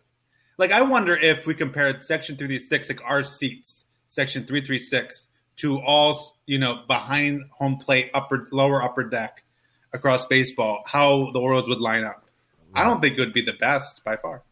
[0.59, 5.25] Like I wonder if we compared Section 336, like our seats, Section 336,
[5.57, 9.42] to all you know behind home plate, upper, lower, upper deck
[9.92, 12.23] across baseball, how the Orioles would line up.
[12.74, 14.42] I don't think it would be the best by far,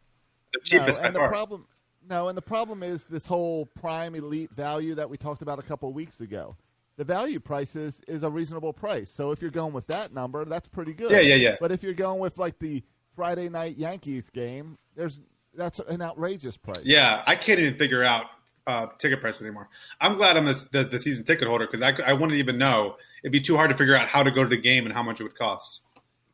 [0.52, 1.28] the cheapest no, by the far.
[1.28, 1.66] problem
[2.08, 5.62] no, and the problem is this whole prime elite value that we talked about a
[5.62, 6.56] couple of weeks ago.
[6.96, 9.10] The value price is, is a reasonable price.
[9.10, 11.10] So if you're going with that number, that's pretty good.
[11.10, 11.56] Yeah, yeah, yeah.
[11.60, 12.82] But if you're going with like the
[13.16, 15.20] Friday night Yankees game, there's
[15.54, 16.82] that's an outrageous price.
[16.84, 18.26] Yeah, I can't even figure out
[18.66, 19.68] uh, ticket prices anymore.
[20.00, 22.96] I'm glad I'm the, the, the season ticket holder because I, I wouldn't even know
[23.22, 25.02] it'd be too hard to figure out how to go to the game and how
[25.02, 25.80] much it would cost.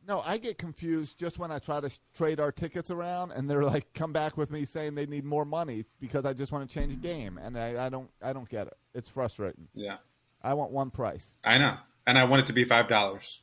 [0.09, 3.47] No, I get confused just when I try to sh- trade our tickets around, and
[3.47, 6.67] they're like, "Come back with me," saying they need more money because I just want
[6.67, 8.73] to change a game, and I, I don't, I don't get it.
[8.95, 9.67] It's frustrating.
[9.75, 9.97] Yeah,
[10.41, 11.35] I want one price.
[11.43, 13.39] I know, and I want it to be five dollars.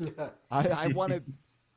[0.50, 1.32] I, I wanted,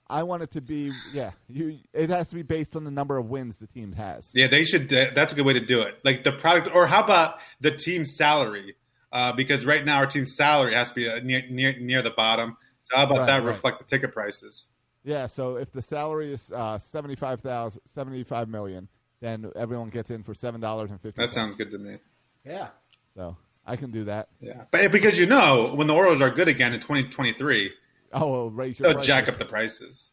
[0.07, 1.33] I want it to be, yeah.
[1.47, 4.31] You, it has to be based on the number of wins the team has.
[4.33, 4.89] Yeah, they should.
[4.89, 5.99] That's a good way to do it.
[6.03, 8.77] Like the product, or how about the team's salary?
[9.11, 12.09] Uh, because right now our team's salary has to be uh, near near near the
[12.09, 12.57] bottom.
[12.83, 13.45] So how about Right, that right.
[13.45, 14.65] reflect the ticket prices?
[15.03, 18.87] Yeah, so if the salary is uh, 75,000 75 million,
[19.19, 21.21] then everyone gets in for seven dollars and fifty.
[21.21, 21.97] That sounds good to me.
[22.45, 22.67] Yeah.
[23.15, 24.29] So I can do that.
[24.41, 27.71] Yeah, but because you know when the Orioles are good again in 2023,
[28.15, 29.07] Oh, well, raise your they'll prices.
[29.07, 30.09] jack up the prices.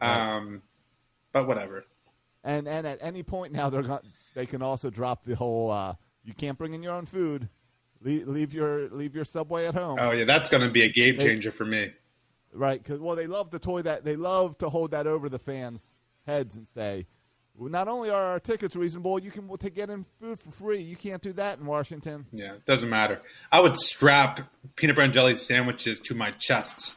[0.00, 0.62] Um,
[1.32, 1.84] but whatever.
[2.44, 4.00] And and at any point now they're going
[4.34, 7.48] they can also drop the whole uh, you can't bring in your own food.
[8.02, 9.98] Leave, leave your leave your subway at home.
[10.00, 11.92] Oh yeah, that's going to be a game They- changer for me.
[12.52, 14.04] Right, because well, they love to toy that.
[14.04, 15.94] They love to hold that over the fans'
[16.26, 17.06] heads and say,
[17.54, 20.80] well, "Not only are our tickets reasonable, you can to get in food for free.
[20.80, 23.20] You can't do that in Washington." Yeah, it doesn't matter.
[23.52, 24.40] I would strap
[24.76, 26.94] peanut butter and jelly sandwiches to my chest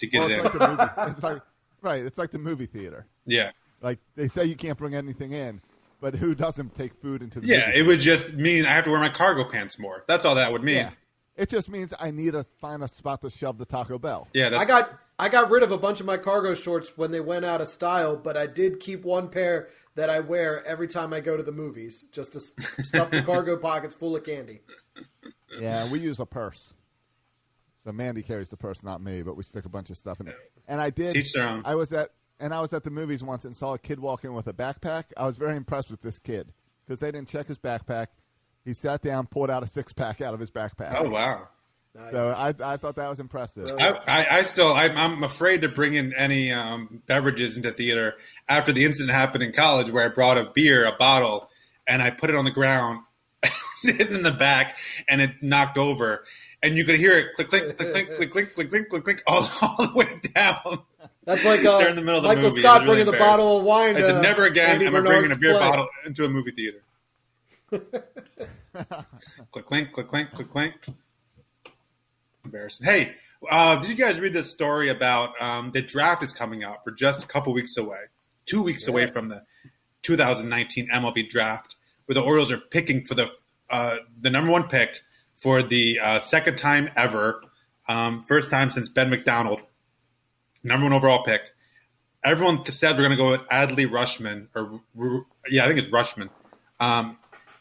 [0.00, 0.44] to get Well, it in.
[0.44, 1.10] like the movie.
[1.12, 1.42] It's like
[1.80, 2.02] right.
[2.04, 3.06] It's like the movie theater.
[3.24, 5.62] yeah, Like they say, you can't bring anything in,
[6.00, 7.70] but who doesn't take food into the yeah.
[7.74, 10.02] It would just mean I have to wear my cargo pants more.
[10.06, 10.76] That's all that would mean.
[10.76, 10.90] Yeah.
[11.36, 14.26] It just means I need to find a spot to shove the Taco Bell.
[14.32, 17.10] Yeah, that's, I got I got rid of a bunch of my cargo shorts when
[17.10, 20.88] they went out of style, but I did keep one pair that I wear every
[20.88, 22.40] time I go to the movies, just to
[22.82, 24.60] stuff the cargo pockets full of candy.
[25.60, 26.74] Yeah, we use a purse.
[27.84, 30.26] So Mandy carries the purse, not me, but we stick a bunch of stuff in
[30.26, 30.34] it.
[30.66, 31.14] And I did.
[31.14, 31.62] Teach their own.
[31.64, 34.24] I was at and I was at the movies once and saw a kid walk
[34.24, 35.04] in with a backpack.
[35.16, 36.52] I was very impressed with this kid
[36.84, 38.08] because they didn't check his backpack.
[38.66, 40.94] He sat down, pulled out a six pack out of his backpack.
[40.98, 41.48] oh wow.
[42.10, 43.72] So I, I thought that was impressive.
[43.80, 48.14] I, I, I still I'm, I'm afraid to bring in any um, beverages into theater
[48.48, 51.48] after the incident happened in college where I brought a beer, a bottle,
[51.86, 53.00] and I put it on the ground,
[53.84, 54.76] in the back,
[55.08, 56.24] and it knocked over,
[56.62, 59.22] and you could hear it click click click click click click click clink click clink
[59.26, 60.82] all, all the way down.
[61.24, 62.60] That's like uh, They're in the middle of the Michael movie.
[62.60, 63.96] I Scott was really bringing the bottle of wine.
[63.96, 65.60] I said to never again Andy am I bringing a beer play.
[65.60, 66.82] bottle into a movie theater.
[69.52, 70.74] click clink click clink click clink.
[72.44, 72.86] Embarrassing.
[72.86, 73.14] Hey,
[73.50, 76.82] uh, did you guys read this story about um, the draft is coming up?
[76.86, 77.98] We're just a couple weeks away,
[78.46, 79.42] two weeks away from the
[80.02, 81.74] 2019 MLB draft,
[82.04, 83.28] where the Orioles are picking for the
[83.68, 85.00] uh, the number one pick
[85.36, 87.42] for the uh, second time ever,
[87.88, 89.60] um, first time since Ben McDonald,
[90.62, 91.40] number one overall pick.
[92.24, 94.80] Everyone said we're going to go with Adley Rutschman, or
[95.48, 96.30] yeah, I think it's Rutschman.
[96.78, 97.18] Um,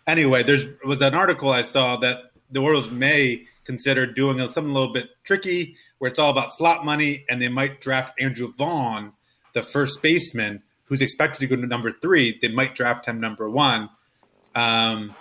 [0.08, 4.74] anyway, there's was an article I saw that the Orioles may consider doing something a
[4.74, 9.14] little bit tricky, where it's all about slot money, and they might draft Andrew Vaughn,
[9.54, 12.38] the first baseman, who's expected to go to number three.
[12.42, 13.90] They might draft him number one,
[14.54, 15.14] um,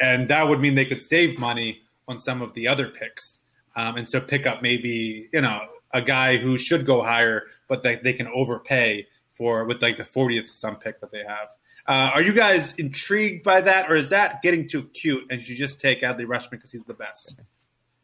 [0.00, 3.38] and that would mean they could save money on some of the other picks,
[3.76, 5.60] um, and so pick up maybe you know
[5.92, 10.04] a guy who should go higher, but they, they can overpay for with like the
[10.04, 11.48] 40th some pick that they have.
[11.86, 15.54] Uh, are you guys intrigued by that, or is that getting too cute and you
[15.54, 17.36] just take Adley Rutschman because he's the best?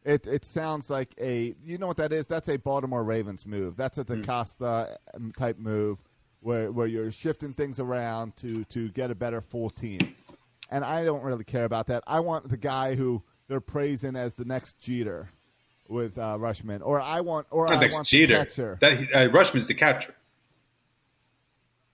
[0.04, 2.26] It it sounds like a you know what that is?
[2.26, 3.76] That's a Baltimore Ravens move.
[3.76, 6.02] That's a DeCosta um, type move
[6.40, 10.14] where where you're shifting things around to to get a better full team.
[10.70, 12.04] And I don't really care about that.
[12.06, 15.28] I want the guy who they're praising as the next Jeter
[15.88, 18.38] with uh, Rutschman, or I want or Not I next want Jeter.
[18.38, 18.78] catcher.
[18.80, 20.14] That uh, Rutschman's the catcher.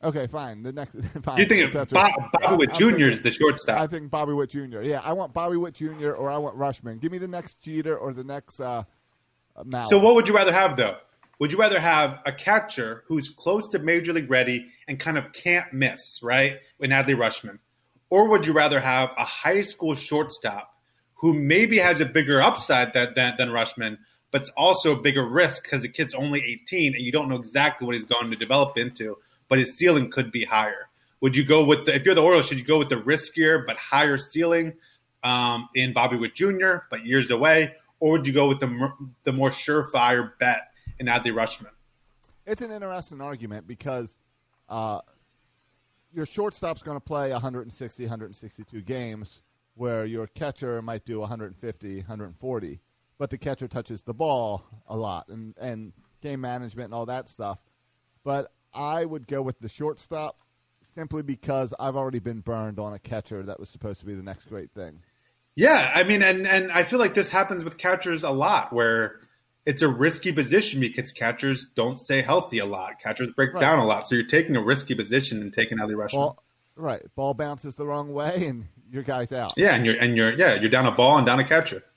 [0.06, 0.62] Okay, fine.
[0.62, 0.94] The next.
[1.22, 1.72] Fine, You think.
[1.72, 3.06] Bob, Bobby Witt Jr.
[3.06, 3.80] is the shortstop?
[3.80, 4.82] I think Bobby Witt Jr.
[4.82, 6.12] Yeah, I want Bobby Witt Jr.
[6.12, 7.00] or I want Rushman.
[7.00, 8.84] Give me the next Jeter or the next uh,
[9.56, 10.96] uh, So what would you rather have though?
[11.40, 15.32] Would you rather have a catcher who's close to major league ready and kind of
[15.32, 16.58] can't miss, right?
[16.78, 17.58] In Adley Rutschman,
[18.08, 20.72] or would you rather have a high school shortstop
[21.14, 23.98] who maybe has a bigger upside than than, than Rushman,
[24.30, 27.36] but it's also a bigger risk because the kid's only 18 and you don't know
[27.36, 30.88] exactly what he's going to develop into, but his ceiling could be higher.
[31.20, 33.66] Would you go with the, if you're the Orioles, should you go with the riskier
[33.66, 34.74] but higher ceiling
[35.24, 38.90] um, in Bobby Witt Jr., but years away, or would you go with the
[39.24, 41.70] the more surefire bet in Adley Rutschman?
[42.46, 44.18] it's an interesting argument because
[44.68, 45.00] uh,
[46.12, 49.42] your shortstop's going to play 160, 162 games,
[49.74, 52.80] where your catcher might do 150, 140,
[53.18, 57.28] but the catcher touches the ball a lot and, and game management and all that
[57.28, 57.58] stuff.
[58.24, 60.36] But I would go with the shortstop
[60.94, 64.22] simply because I've already been burned on a catcher that was supposed to be the
[64.22, 65.00] next great thing.
[65.54, 69.20] Yeah, I mean, and and I feel like this happens with catchers a lot, where
[69.64, 73.00] it's a risky position because catchers don't stay healthy a lot.
[73.02, 73.60] Catchers break Right.
[73.60, 76.12] down a lot, so you're taking a risky position and taking Adley Rutschman.
[76.12, 76.42] Ball,
[76.76, 77.02] right.
[77.14, 79.54] Ball bounces the wrong way, and your guy's out.
[79.56, 81.82] yeah, and you're and you're yeah you're down a ball and down a catcher.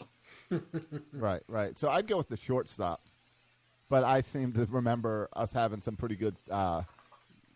[1.14, 1.78] Right, right.
[1.78, 3.02] So I'd go with the shortstop,
[3.90, 6.84] but I seem to remember us having some pretty good uh,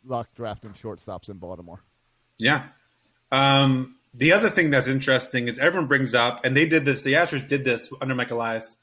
[0.06, 1.80] luck drafting shortstops in Baltimore.
[2.38, 2.68] Yeah.
[3.32, 7.02] Um, the other thing that's interesting is everyone brings up, and they did this.
[7.02, 8.76] The Astros did this under Mike Elias.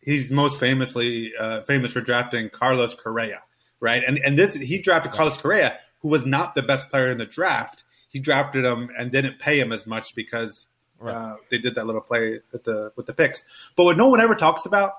[0.00, 3.42] He's most famously uh, famous for drafting Carlos Correa,
[3.80, 4.02] right?
[4.06, 7.26] And and this he drafted Carlos Correa, who was not the best player in the
[7.26, 7.84] draft.
[8.08, 10.66] He drafted him and didn't pay him as much because
[11.04, 13.44] uh, they did that little play with the with the picks.
[13.76, 14.92] But what no one ever talks about,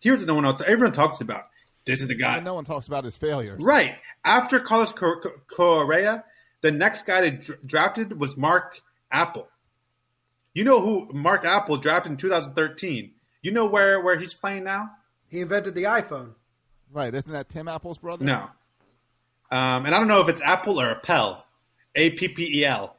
[0.00, 0.60] here's what no one else.
[0.66, 1.44] Everyone talks about.
[1.86, 2.40] This is the guy.
[2.40, 3.62] No one talks about his failures.
[3.64, 3.96] Right.
[4.24, 6.24] After Carlos Cor- Cor- Correa,
[6.60, 8.80] the next guy they drafted was Mark
[9.10, 9.48] Appel.
[10.52, 13.12] You know who Mark Appel drafted in 2013?
[13.42, 14.90] You know where, where he's playing now?
[15.28, 16.32] He invented the iPhone.
[16.92, 17.14] Right.
[17.14, 18.24] Isn't that Tim Apple's brother?
[18.24, 18.48] No.
[19.50, 21.44] Um, and I don't know if it's Apple or Appel.
[21.94, 22.96] A P P E L.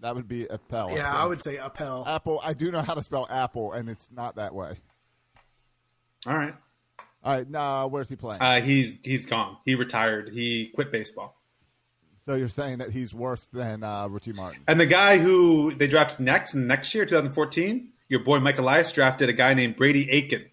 [0.00, 0.88] That would be Appel.
[0.90, 1.06] Yeah, think.
[1.06, 2.04] I would say Appel.
[2.06, 2.40] Apple.
[2.42, 4.78] I do know how to spell Apple, and it's not that way.
[6.26, 6.54] All right.
[7.24, 7.48] All right.
[7.48, 8.40] Now, where's he playing?
[8.40, 9.56] Uh, he's he's gone.
[9.64, 10.30] He retired.
[10.32, 11.36] He quit baseball.
[12.24, 14.62] so you're saying that he's worse than uh, Richie Martin?
[14.68, 18.92] And the guy who they drafted next in next year, 2014, your boy Mike Elias
[18.92, 20.44] drafted a guy named Brady Aiken.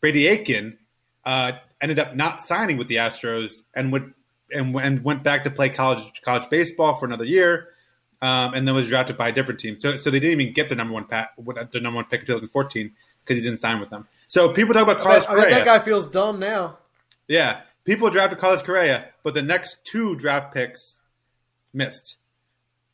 [0.00, 0.78] Brady Aiken
[1.24, 4.14] uh, ended up not signing with the Astros and would
[4.50, 7.68] and, and went back to play college college baseball for another year,
[8.22, 9.78] um, and then was drafted by a different team.
[9.78, 12.26] So so they didn't even get the number one pat, the number one pick in
[12.26, 12.92] 2014
[13.30, 14.08] because he didn't sign with them.
[14.26, 16.78] So people talk about I Carlos bet, I bet that guy feels dumb now.
[17.28, 20.96] Yeah, people drafted Carlos Correa, but the next two draft picks
[21.72, 22.16] missed.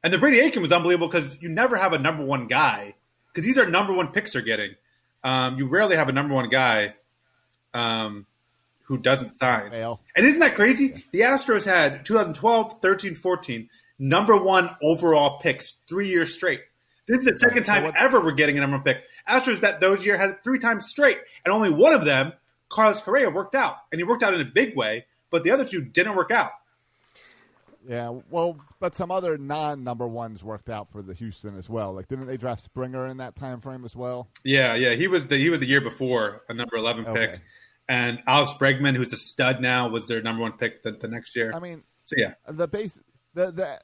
[0.04, 2.94] And the Brady Aiken was unbelievable because you never have a number one guy
[3.32, 4.74] because these are number one picks they're getting.
[5.24, 6.94] Um, you rarely have a number one guy
[7.72, 8.26] um,
[8.82, 9.70] who doesn't sign.
[9.70, 10.00] Fail.
[10.14, 11.02] And isn't that crazy?
[11.12, 16.60] The Astros had 2012, 13, 14 number one overall picks three years straight.
[17.06, 19.04] This is the second so time what- ever we're getting a number one pick.
[19.28, 22.32] Astros that those year had three times straight, and only one of them,
[22.68, 25.06] Carlos Correa, worked out, and he worked out in a big way.
[25.30, 26.50] But the other two didn't work out.
[27.88, 28.18] Yeah.
[28.30, 31.92] Well, but some other non-number ones worked out for the Houston as well.
[31.92, 34.28] Like, didn't they draft Springer in that time frame as well?
[34.42, 37.40] Yeah, yeah, he was the he was the year before a number eleven pick, Okay.
[37.88, 41.36] and Alex Bregman, who's a stud now, was their number one pick the, the next
[41.36, 41.52] year.
[41.54, 42.98] I mean, so yeah, the base
[43.34, 43.80] the the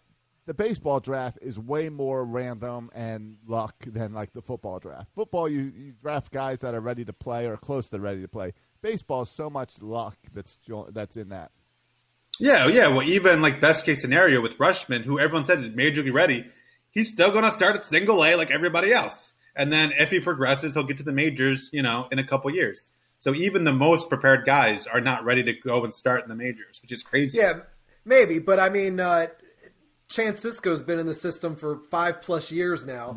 [0.47, 5.09] the baseball draft is way more random and luck than like the football draft.
[5.15, 8.29] Football, you, you draft guys that are ready to play or close to ready to
[8.29, 8.53] play.
[8.81, 11.53] Baseball is so much luck that's jo- that's in that.
[12.41, 12.89] yeah, yeah.
[12.89, 16.45] Well, even like best case scenario with Rutschman, who everyone says is majorly ready,
[16.91, 20.19] he's still going to start at single A like everybody else, and then if he
[20.19, 22.91] progresses, he'll get to the majors, you know, in a couple years.
[23.21, 26.35] So even the most prepared guys are not ready to go and start in the
[26.35, 27.39] majors, which is crazy.
[27.39, 27.61] Yeah,
[28.05, 29.29] maybe, but I mean, uh,
[30.13, 33.17] Chance Sisco's been in the system for five plus years now,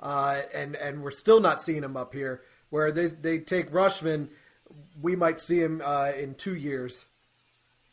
[0.00, 2.42] uh, and and we're still not seeing him up here.
[2.70, 4.28] Where they they take Rutschman,
[5.00, 7.06] we might see him uh, in two years.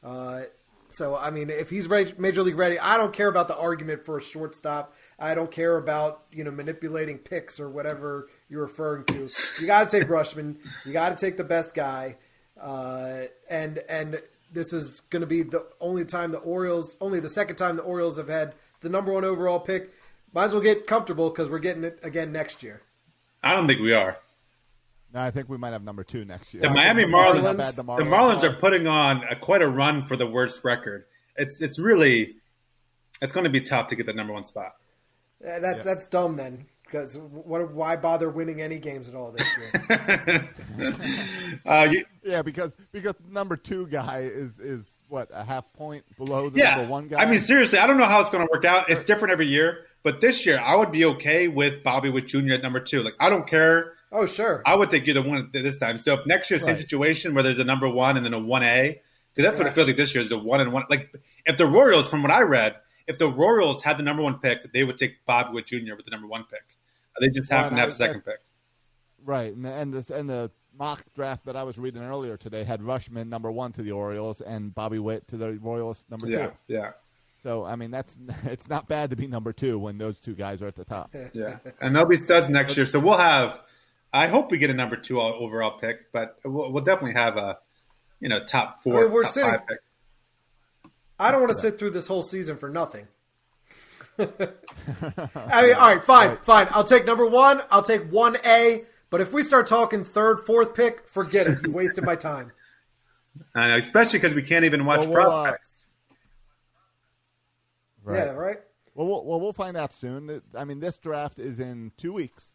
[0.04, 0.44] Uh,
[0.92, 4.06] so I mean, if he's ready, major league ready, I don't care about the argument
[4.06, 4.96] for a shortstop.
[5.20, 9.30] I don't care about you know manipulating picks or whatever you're referring to.
[9.60, 10.56] You got to take Rutschman.
[10.86, 12.16] You got to take the best guy.
[12.60, 17.30] Uh, and and this is going to be the only time the Orioles, only the
[17.30, 19.92] second time the Orioles have had the number one overall pick.
[20.34, 22.82] Might as well get comfortable because we're getting it again next year.
[23.44, 24.18] I don't think we are.
[25.14, 26.64] No, I think we might have number two next year.
[26.64, 28.50] The Miami Marlins, Marlins, how bad the the Marlins, are.
[28.50, 31.06] are putting on a, quite a run for the worst record.
[31.38, 32.36] It's it's really
[33.22, 34.76] it's going to be tough to get the number one spot.
[35.46, 39.48] Uh, that, That's dumb then because what, why bother winning any games at all this
[39.58, 40.50] year?
[41.66, 46.50] Uh, you, Yeah, because because number two guy is is what a half point below
[46.50, 47.20] the yeah, number one guy.
[47.22, 48.90] I mean seriously, I don't know how it's going to work out.
[48.90, 52.54] It's different every year, but this year I would be okay with Bobby with Jr.
[52.54, 53.02] at number two.
[53.02, 53.94] Like I don't care.
[54.12, 55.98] oh sure, I would take either one this time.
[56.00, 56.80] So if next year same Right.
[56.80, 59.02] situation where there's a number one and then a one A,
[59.34, 60.84] because that's what it feels like this year is a one and one.
[60.90, 61.12] Like
[61.46, 62.76] if the Royals, from what I read,
[63.08, 65.96] if the Royals had the number one pick, they would take Bobby Witt Jr.
[65.96, 66.62] with the number one pick.
[67.20, 68.40] They just Well, happen to and have the I- second pick.
[69.24, 72.64] Right, and the, and the and the mock draft that I was reading earlier today
[72.64, 76.48] had Rutschman number one to the Orioles and Bobby Witt to the Royals number Yeah,
[76.48, 76.52] two.
[76.68, 76.92] yeah,
[77.42, 80.62] So I mean that's it's not bad to be number two when those two guys
[80.62, 81.16] are at the top.
[81.34, 81.58] yeah.
[81.82, 82.86] And they'll be studs next year.
[82.86, 83.60] So we'll have.
[84.14, 87.58] I hope we get a number two overall pick, but we'll, we'll definitely have a,
[88.22, 89.80] you know, top four, I mean, we're top sitting- five pick.
[91.20, 93.08] I don't want to sit through this whole season for nothing.
[94.18, 96.68] I mean, all right, fine, fine.
[96.72, 97.62] I'll take number one.
[97.70, 98.84] I'll take one A.
[99.10, 101.60] But if we start talking third, fourth pick, forget it.
[101.66, 102.52] You wasted my time.
[103.54, 105.70] I know, especially because we can't even watch Well, we'll, uh, prospects.
[108.08, 108.58] Yeah, right.
[108.94, 110.42] Well, well, well, we'll find out soon.
[110.56, 112.54] I mean, this draft is in two weeks,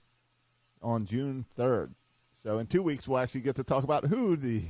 [0.83, 1.95] on June third.
[2.43, 4.63] So in two weeks, we'll actually get to talk about who the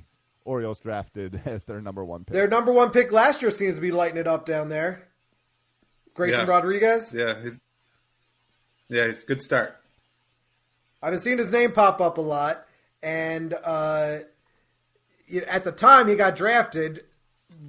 [0.45, 2.33] Orioles drafted as their number one pick.
[2.33, 5.10] Their number one pick last year seems to be lighting it up down there.
[6.15, 6.51] Grayson Yeah.
[6.51, 7.15] Rodriguez.
[7.15, 7.61] Yeah, he's,
[8.89, 9.77] yeah, it's a good start.
[11.03, 12.67] I've been seeing his name pop up a lot,
[13.03, 14.19] and uh,
[15.47, 17.05] at the time he got drafted,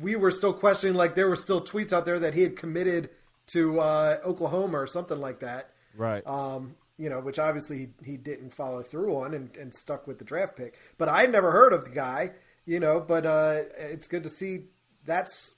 [0.01, 0.95] we were still questioning.
[0.95, 3.09] Like there were still tweets out there that he had committed
[3.47, 5.71] to uh, Oklahoma or something like that.
[5.95, 6.25] Right.
[6.25, 10.19] Um, you know, which obviously he, he didn't follow through on and, and stuck with
[10.19, 10.75] the draft pick.
[10.97, 12.31] But I had never heard of the guy.
[12.65, 14.65] You know, but uh, it's good to see
[15.03, 15.55] that's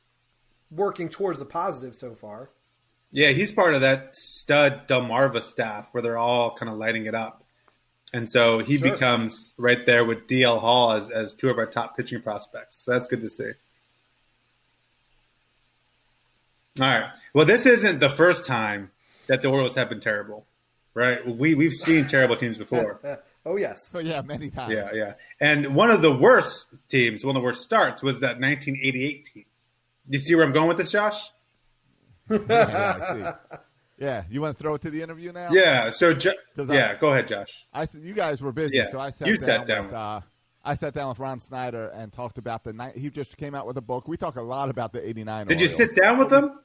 [0.72, 2.50] working towards the positive so far.
[3.16, 7.14] Yeah, he's part of that stud Delmarva staff where they're all kind of lighting it
[7.14, 7.44] up.
[8.12, 8.92] And so he Sure.
[8.92, 12.80] becomes right there with DL Hall as, as two of our top pitching prospects.
[12.84, 13.52] So that's good to see.
[16.80, 17.10] All right.
[17.36, 18.90] Well, this isn't the first time
[19.28, 20.46] that the Orioles have been terrible,
[20.96, 21.20] right?
[21.26, 23.00] We, we've seen terrible teams before.
[23.46, 23.94] oh, yes.
[23.96, 24.74] Oh yeah, many times.
[24.74, 25.14] Yeah, yeah.
[25.40, 29.46] And one of the worst teams, one of the worst starts was that 1988 team.
[30.10, 31.20] You see where I'm going with this, Josh?
[32.30, 33.34] Yeah,
[33.98, 35.50] Yeah, you want to throw it to the interview now?
[35.52, 35.90] Yeah.
[35.92, 37.66] So, jo- 'Cause I- yeah, go ahead, Josh.
[37.74, 39.46] I said you guys were busy, Yeah, so I sat you down.
[39.46, 40.22] sat down with, uh,
[40.66, 42.98] I sat down with Ron Snyder and talked about the night.
[42.98, 44.08] He just came out with a book.
[44.08, 45.48] We talk a lot about the '89.
[45.48, 46.60] Did you sit down with them?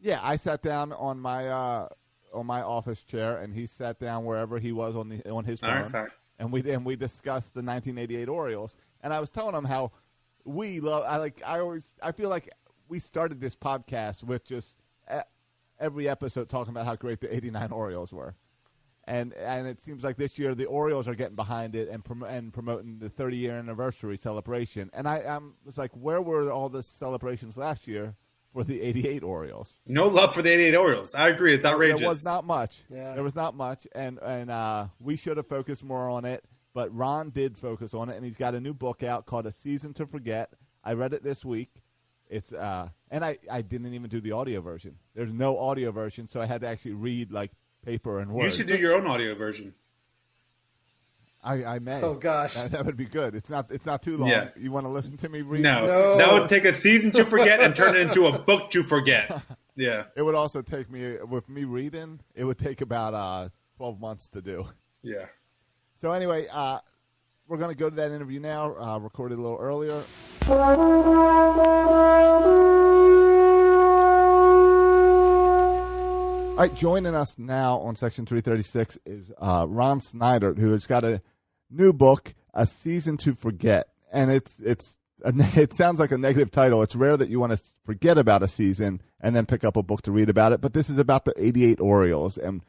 [0.00, 1.88] Yeah, I sat down on my uh,
[2.34, 5.60] on my office chair, and he sat down wherever he was on the on his
[5.60, 6.08] phone, fine.
[6.38, 8.76] and we and we discussed the 1988 Orioles.
[9.02, 9.92] And I was telling him how
[10.44, 11.04] we love.
[11.08, 11.40] I like.
[11.44, 11.94] I always.
[12.02, 12.50] I feel like
[12.94, 14.76] we started this podcast with just
[15.12, 15.18] e-
[15.80, 18.36] every episode talking about how great the '89 Orioles were.
[19.02, 22.22] And and it seems like this year the Orioles are getting behind it and prom-
[22.22, 24.90] and promoting the 30 year anniversary celebration.
[24.94, 28.14] And I um, was like, where were all the celebrations last year
[28.52, 29.80] for the '88 Orioles?
[29.88, 31.16] No love for the 88 Orioles.
[31.16, 31.52] I agree.
[31.52, 31.98] It's outrageous.
[31.98, 32.84] There was not much.
[32.88, 33.14] Yeah.
[33.14, 36.44] There was not much, and and uh, we should have focused more on it.
[36.74, 39.52] But Ron did focus on it, and he's got a new book out called "A
[39.52, 40.52] Season to Forget."
[40.84, 41.70] I read it this week.
[42.34, 44.96] It's uh, and I I didn't even do the audio version.
[45.14, 47.52] There's no audio version, so I had to actually read like
[47.84, 48.58] paper and words.
[48.58, 49.72] You should do your own audio version.
[51.46, 52.00] I, I may.
[52.00, 52.54] Oh, gosh.
[52.54, 53.34] that, that would be good.
[53.34, 53.70] It's not.
[53.70, 54.30] It's not too long.
[54.30, 54.48] Yeah.
[54.56, 55.60] You want to listen to me read?
[55.62, 56.16] No, No.
[56.16, 59.42] that would take a season to forget and turn it into a book to forget.
[59.76, 62.20] Yeah, It would also take me with me reading.
[62.36, 64.66] It would take about uh, twelve months to do.
[65.02, 65.26] yeah.
[65.96, 66.78] So anyway, uh,
[67.48, 68.74] we're going to go to that interview now.
[68.76, 70.02] Uh, recorded a little earlier.
[76.50, 81.02] All right, joining us now on Section 336 is uh, Ron Snyder, who has got
[81.02, 81.20] a
[81.70, 86.82] new book, "A Season to Forget," and it's it's it sounds like a negative title.
[86.82, 89.82] It's rare that you want to forget about a season and then pick up a
[89.82, 92.62] book to read about it, but this is about the '88 Orioles, and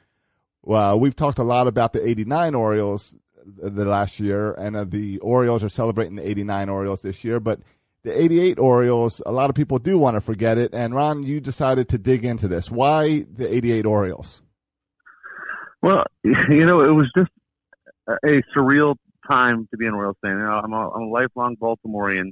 [0.63, 4.84] well, we've talked a lot about the '89 Orioles uh, the last year, and uh,
[4.84, 7.60] the Orioles are celebrating the '89 Orioles this year, but
[8.04, 10.74] the 88 Orioles, a lot of people do want to forget it.
[10.74, 12.70] And Ron, you decided to dig into this.
[12.70, 14.43] Why the 88 Orioles?
[15.82, 17.32] Well, you know, it was just
[18.08, 18.96] a surreal
[19.28, 20.38] time to be an Orioles fan.
[20.38, 22.32] You know, I'm a, I'm a lifelong Baltimorean,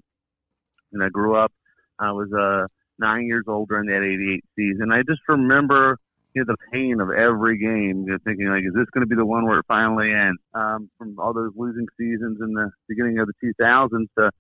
[0.92, 1.52] and I grew up.
[2.00, 2.68] I was uh,
[3.00, 4.92] nine years old during that '88 season.
[4.92, 5.98] I just remember
[6.42, 8.06] know, the pain of every game.
[8.06, 10.40] You know, thinking like, is this going to be the one where it finally ends?
[10.54, 14.32] Um, from all those losing seasons in the beginning of the 2000s to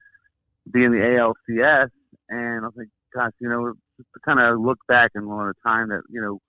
[0.71, 1.89] be in the ALCS,
[2.29, 5.67] and I like, gosh, you know, just to kind of look back and on a
[5.67, 6.39] time that you know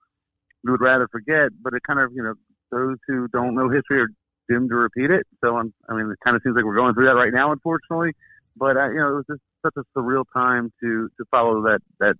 [0.65, 2.33] we would rather forget, but it kind of, you know,
[2.71, 4.09] those who don't know history are
[4.49, 5.25] doomed to repeat it.
[5.41, 7.51] So, I'm, I mean, it kind of seems like we're going through that right now,
[7.51, 8.13] unfortunately.
[8.57, 11.81] But, uh, you know, it was just such a surreal time to, to follow that,
[11.99, 12.15] that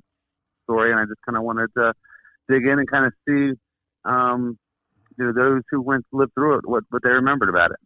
[0.63, 0.91] story.
[0.91, 1.93] And I just kind of wanted to
[2.49, 3.51] dig in and kind of see,
[4.05, 4.57] um,
[5.17, 7.77] you know, those who went, lived through it, what, what they remembered about it.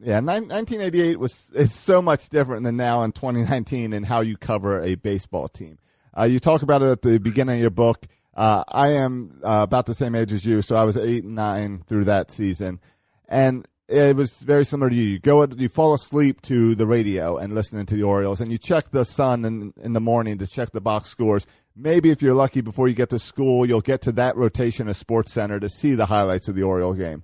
[0.00, 4.36] Yeah, nine, 1988 was is so much different than now in 2019 and how you
[4.36, 5.78] cover a baseball team.
[6.16, 8.06] Uh, you talk about it at the beginning of your book.
[8.34, 11.34] Uh, I am uh, about the same age as you, so I was eight and
[11.34, 12.80] nine through that season,
[13.28, 15.02] and it was very similar to you.
[15.02, 18.58] You go, you fall asleep to the radio and listening to the Orioles, and you
[18.58, 21.46] check the Sun in, in the morning to check the box scores.
[21.80, 24.96] Maybe if you're lucky, before you get to school, you'll get to that rotation of
[24.96, 27.22] Sports Center to see the highlights of the Oriole game.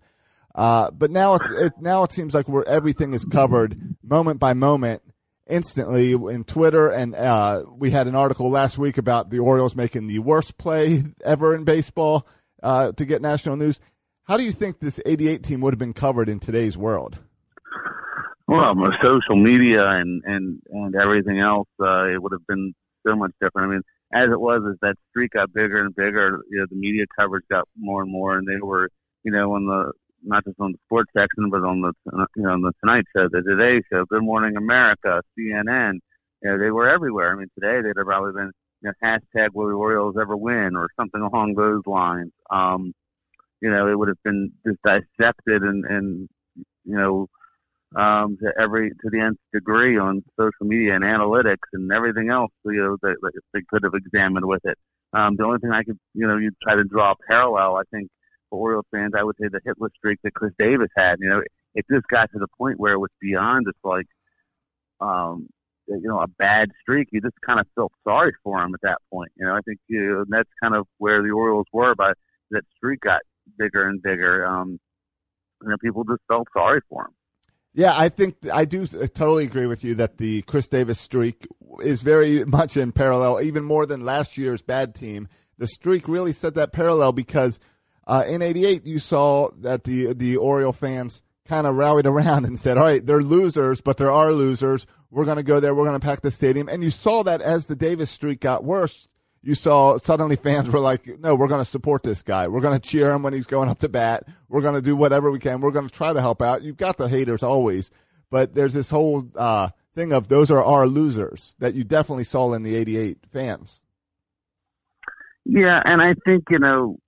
[0.55, 5.03] Uh, but now it now it seems like where everything is covered moment by moment,
[5.49, 10.07] instantly in Twitter, and uh, we had an article last week about the Orioles making
[10.07, 12.27] the worst play ever in baseball
[12.63, 13.81] uh, to get national news.
[14.23, 17.19] How do you think this 88 team would have been covered in today's world?
[18.47, 22.75] Well, social media and and and everything else, uh, it would have been
[23.05, 23.69] so much different.
[23.69, 23.83] I mean,
[24.15, 27.45] as it was, as that streak got bigger and bigger, you know, the media coverage
[27.51, 28.89] got more and more, and they were,
[29.25, 29.93] you know, on the
[30.23, 31.93] not just on the sports section, but on the
[32.37, 35.95] you know on the Tonight Show, the Today Show, Good Morning America, CNN.
[36.43, 37.33] You know, they were everywhere.
[37.33, 38.53] I mean, today they'd have probably been
[38.83, 42.33] you know, hashtag Will the Orioles ever win or something along those lines.
[42.51, 42.93] Um,
[43.61, 46.29] you know, it would have been just dissected and and
[46.85, 47.29] you know
[47.97, 52.51] um, to every to the nth degree on social media and analytics and everything else.
[52.65, 54.79] You know that, that they could have examined with it.
[55.13, 57.77] Um, the only thing I could, you know, you try to draw a parallel.
[57.77, 58.09] I think
[58.51, 61.21] for Orioles fans, I would say the hitless streak that Chris Davis had.
[61.21, 61.43] You know,
[61.75, 64.07] it, just got to the point where it was beyond just like,
[65.01, 65.47] um,
[65.87, 67.09] you know, a bad streak.
[67.13, 69.31] You just kind of felt sorry for him at that point.
[69.37, 71.95] You know, I think you know, that's kind of where the Orioles were.
[71.95, 72.17] But
[72.51, 73.21] that streak got
[73.57, 74.45] bigger and bigger.
[74.45, 74.81] Um,
[75.63, 77.15] you know, people just felt sorry for him.
[77.75, 81.47] Yeah, I think I do totally agree with you that the Chris Davis streak
[81.81, 85.29] is very much in parallel, even more than last year's bad team.
[85.59, 87.59] The streak really set that parallel because
[88.07, 92.59] uh, in '88 you saw that the the Oriole fans kind of rallied around and
[92.61, 94.87] said, "All right, they're losers, but there are losers.
[95.11, 95.75] We're going to go there.
[95.75, 98.63] We're going to pack the stadium." And you saw that as the Davis streak got
[98.63, 99.09] worse,
[99.45, 102.49] you saw suddenly fans were like, no, we're going to support this guy.
[102.49, 104.27] We're going to cheer him when he's going up to bat.
[104.49, 105.61] We're going to do whatever we can.
[105.61, 106.63] We're going to try to help out.
[106.63, 107.91] You've got the haters always,
[108.31, 112.55] but there's this whole uh, thing of those are our losers that you definitely saw
[112.55, 113.83] in the 88 fans.
[115.45, 116.99] Yeah, and I think, you know,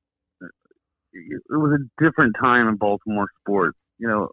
[0.41, 3.78] it was a different time in Baltimore sports.
[3.99, 4.28] You know,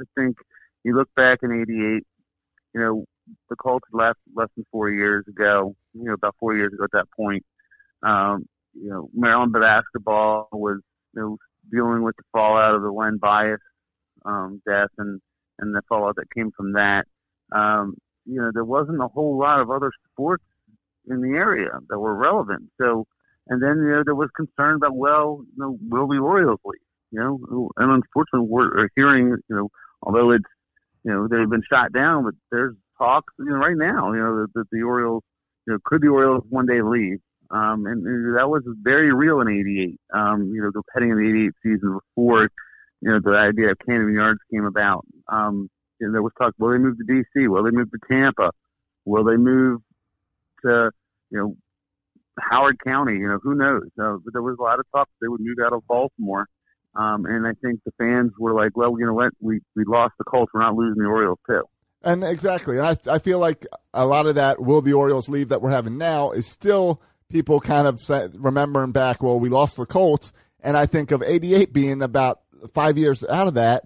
[0.00, 0.38] I think
[0.84, 3.04] you look back in 88, you know,
[3.48, 5.74] the Colts left less than four years ago.
[5.94, 7.44] You know, about four years ago at that point.
[8.02, 10.80] Um, you know, Maryland basketball was
[11.14, 11.36] you know
[11.70, 13.60] dealing with the fallout of the Len Bias
[14.24, 15.20] um, death and
[15.58, 17.06] and the fallout that came from that.
[17.52, 20.44] Um, you know, there wasn't a whole lot of other sports
[21.08, 22.70] in the area that were relevant.
[22.80, 23.06] So,
[23.48, 26.80] and then you know there was concern about well, you know, will the Orioles leave?
[27.10, 29.70] You know, and unfortunately, we're hearing you know,
[30.02, 30.44] although it's
[31.04, 34.12] you know they've been shot down, but there's talks you know, right now.
[34.12, 35.22] You know that the, Orioles,
[35.66, 37.18] you know, could the Orioles one day leave?
[37.50, 40.00] Um, and, and that was very real in '88.
[40.14, 42.50] Um, you know, heading into the '88 season before,
[43.00, 45.04] you know, the idea of Camden Yards came about.
[45.28, 45.68] Um,
[46.00, 47.48] and there was talk: will they move to D.C.?
[47.48, 48.52] Will they move to Tampa?
[49.04, 49.80] Will they move
[50.64, 50.90] to,
[51.30, 51.56] you know,
[52.38, 53.14] Howard County?
[53.14, 53.88] You know, who knows?
[54.00, 56.46] Uh, but there was a lot of talk they would move out of Baltimore.
[56.94, 59.32] Um, and I think the fans were like, well, you know what?
[59.40, 60.52] We we lost the Colts.
[60.52, 61.62] We're not losing the Orioles too.
[62.02, 62.78] And exactly.
[62.78, 65.70] And I, I feel like a lot of that will the Orioles leave that we're
[65.70, 68.00] having now is still people kind of
[68.38, 70.32] remembering back, well, we lost the Colts.
[70.62, 72.40] And I think of 88 being about
[72.74, 73.84] five years out of that.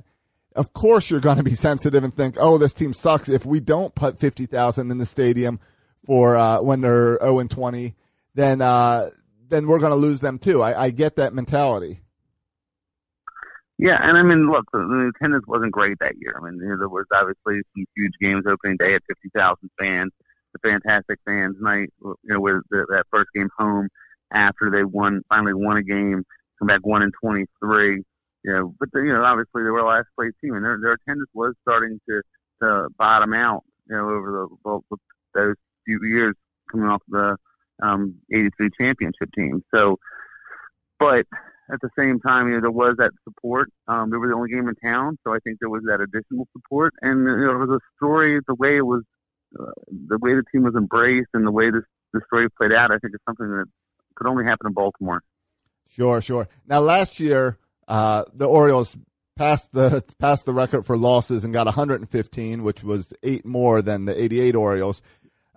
[0.55, 3.29] Of course, you're going to be sensitive and think, oh, this team sucks.
[3.29, 5.59] If we don't put 50,000 in the stadium
[6.07, 7.95] for uh, when they're 0 and 20,
[8.35, 9.11] then, uh,
[9.49, 10.63] then we're going to lose them too.
[10.63, 12.01] I, I get that mentality.
[13.79, 16.39] Yeah, and I mean, look, the, attendance wasn't great that year.
[16.41, 20.13] I mean, you know, there was obviously some huge games opening day at 50,000 fans.
[20.53, 23.89] The fantastic fans night, you know, with the, that first game home
[24.33, 26.23] after they won, finally won a game,
[26.59, 28.03] come back one in 23.
[28.45, 30.79] You know, but the, you know, obviously they were a last place team, and their
[30.81, 32.21] their attendance was starting to
[32.63, 33.65] to bottom out.
[33.89, 34.97] You know, over the,
[35.35, 35.55] those
[35.87, 36.35] few years
[36.71, 37.37] coming off the
[37.83, 39.63] um, 83 championship team.
[39.75, 39.99] So,
[40.99, 41.27] but
[41.73, 43.13] at the same time, you know, there was that.
[43.87, 46.49] Um, they were the only game in town, so I think there was that additional
[46.53, 46.95] support.
[47.03, 49.03] And you know, it was a story, the way it was,
[49.59, 49.73] uh,
[50.09, 51.83] the way the team was embraced, and the way this
[52.15, 52.91] the story played out.
[52.91, 53.67] I think it's something that
[54.15, 55.23] could only happen in Baltimore.
[55.91, 56.49] Sure, sure.
[56.67, 58.97] Now, last year, uh, the Orioles
[59.37, 64.07] passed the passed the record for losses and got 115, which was eight more than
[64.07, 65.03] the 88 Orioles.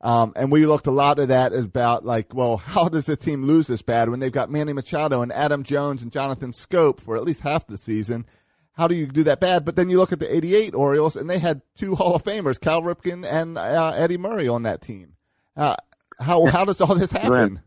[0.02, 3.16] Um, and we looked a lot at that as about like, well, how does the
[3.16, 7.00] team lose this bad when they've got Manny Machado and Adam Jones and Jonathan Schoop
[7.00, 8.26] for at least half the season?
[8.74, 9.66] How do you do that bad?
[9.66, 12.60] But then you look at the 88 Orioles and they had two Hall of Famers,
[12.60, 15.14] Cal Ripken and uh, Eddie Murray on that team.
[15.56, 15.76] Uh,
[16.20, 17.62] how, how does all this happen?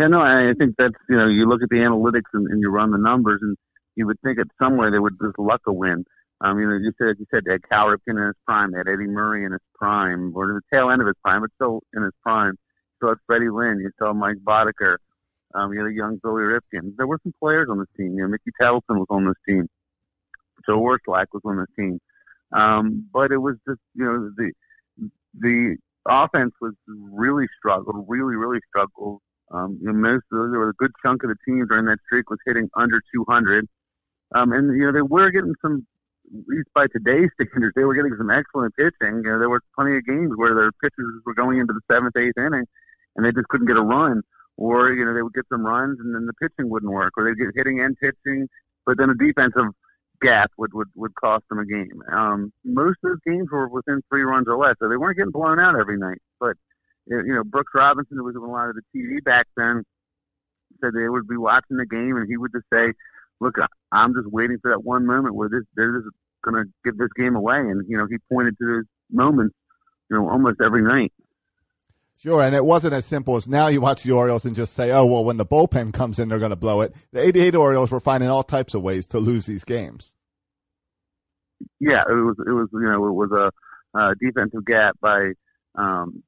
[0.00, 2.70] Yeah, no, I think that's, you know, you look at the analytics and, and you
[2.70, 3.56] run the numbers and
[3.96, 6.04] you would think at some way they would just luck a win.
[6.40, 8.78] Um, you know, you said you said they had Cal Ripken in his prime, they
[8.78, 11.82] had Eddie Murray in his prime, or the tail end of his prime, but still
[11.94, 12.56] in his prime.
[13.02, 14.96] You had Freddie Lynn, you had Mike Boddicker,
[15.54, 16.96] um, you had a young Billy Ripken.
[16.96, 18.14] There were some players on this team.
[18.16, 19.68] You know, Mickey Tettleton was on this team.
[20.66, 22.00] Joe Orsulak was on this team.
[22.52, 24.52] Um, but it was just, you know, the
[25.38, 25.76] the
[26.08, 29.20] offense was really struggled, really, really struggled.
[29.50, 31.98] Um, you know, most of there was a good chunk of the team during that
[32.06, 33.66] streak was hitting under 200.
[34.34, 35.86] Um, and you know they were getting some,
[36.46, 39.22] least by today's standards, they were getting some excellent pitching.
[39.24, 42.16] You know, there were plenty of games where their pitchers were going into the seventh,
[42.16, 42.64] eighth inning,
[43.16, 44.22] and they just couldn't get a run.
[44.56, 47.24] Or you know they would get some runs and then the pitching wouldn't work, or
[47.24, 48.48] they'd get hitting and pitching,
[48.84, 49.66] but then a defensive
[50.20, 52.02] gap would would would cost them a game.
[52.10, 55.30] Um, most of those games were within three runs or less, so they weren't getting
[55.30, 56.18] blown out every night.
[56.40, 56.56] But
[57.06, 59.84] you know, Brooks Robinson, who was on a lot of the TV back then,
[60.80, 62.92] said they would be watching the game, and he would just say,
[63.40, 63.56] "Look,
[63.92, 67.12] I'm just waiting for that one moment where this they're just going to give this
[67.16, 69.54] game away." And you know, he pointed to those moments,
[70.10, 71.12] you know, almost every night.
[72.18, 74.90] Sure, and it wasn't as simple as now you watch the Orioles and just say,
[74.90, 76.92] oh, well, when the bullpen comes in, they're going to blow it.
[77.12, 80.14] The 88 Orioles were finding all types of ways to lose these games.
[81.78, 85.34] Yeah, it was, it was, you know, it was a, a defensive gap by
[85.76, 86.24] um,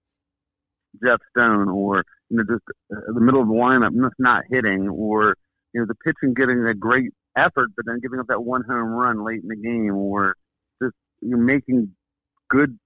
[1.04, 4.88] Jeff Stone or, you know, just uh, the middle of the lineup just not hitting
[4.88, 5.34] or,
[5.72, 8.90] you know, the pitching getting a great effort, but then giving up that one home
[8.90, 10.36] run late in the game or
[10.82, 11.92] just you know, making
[12.48, 12.78] good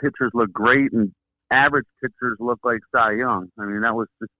[0.00, 1.12] pitchers look great and
[1.50, 3.48] average pitchers look like Cy Young.
[3.58, 4.32] I mean, that was just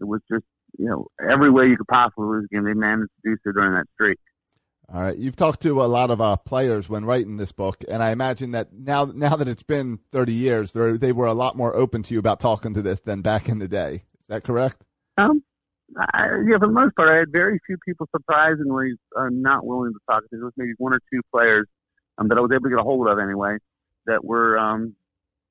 [0.00, 0.44] it was just
[0.78, 3.52] you know every way you could possibly lose a game, they managed to do so
[3.52, 4.18] during that streak.
[4.92, 8.02] All right, you've talked to a lot of uh, players when writing this book, and
[8.02, 11.74] I imagine that now now that it's been thirty years, they were a lot more
[11.74, 14.04] open to you about talking to this than back in the day.
[14.20, 14.84] Is that correct?
[15.16, 15.42] Um,
[15.98, 19.92] I, yeah, for the most part, I had very few people surprisingly uh, not willing
[19.92, 20.24] to talk.
[20.30, 21.66] There was maybe one or two players
[22.18, 23.58] um, that I was able to get a hold of anyway
[24.06, 24.94] that were um,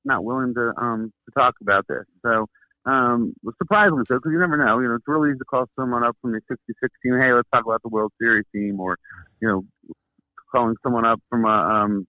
[0.04, 2.04] not willing to um to talk about this.
[2.24, 2.46] So
[2.84, 4.78] um surprisingly so because you never know.
[4.80, 7.18] You know, it's really easy to call someone up from the 66 team.
[7.18, 8.98] Hey, let's talk about the World Series team, or
[9.40, 9.64] you know,
[10.52, 12.06] calling someone up from a um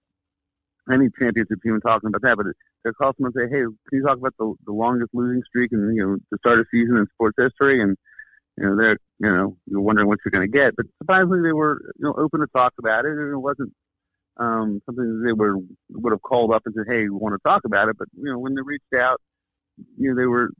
[0.91, 2.37] any championship team and talking about that.
[2.37, 2.47] But
[2.85, 5.71] to call someone and say, hey, can you talk about the the longest losing streak
[5.71, 7.97] and you know the start of season in sports history and
[8.57, 10.75] you know, they're, you know, you're wondering what you're going to get.
[10.75, 13.73] But surprisingly, they were, you know, open to talk about it, and it wasn't
[14.37, 15.57] um, something they were
[15.91, 18.31] would have called up and said, "Hey, we want to talk about it." But you
[18.31, 19.21] know, when they reached out,
[19.97, 20.51] you know, they were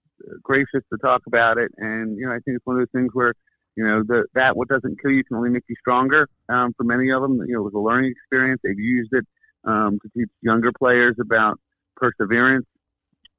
[0.44, 3.12] gracious to talk about it, and you know, I think it's one of those things
[3.14, 3.34] where
[3.76, 6.28] you know the, that what doesn't kill you can only make you stronger.
[6.50, 8.62] Um, for many of them, you know, it was a learning experience.
[8.64, 9.26] They've used it
[9.66, 11.60] um, to teach younger players about
[11.96, 12.66] perseverance,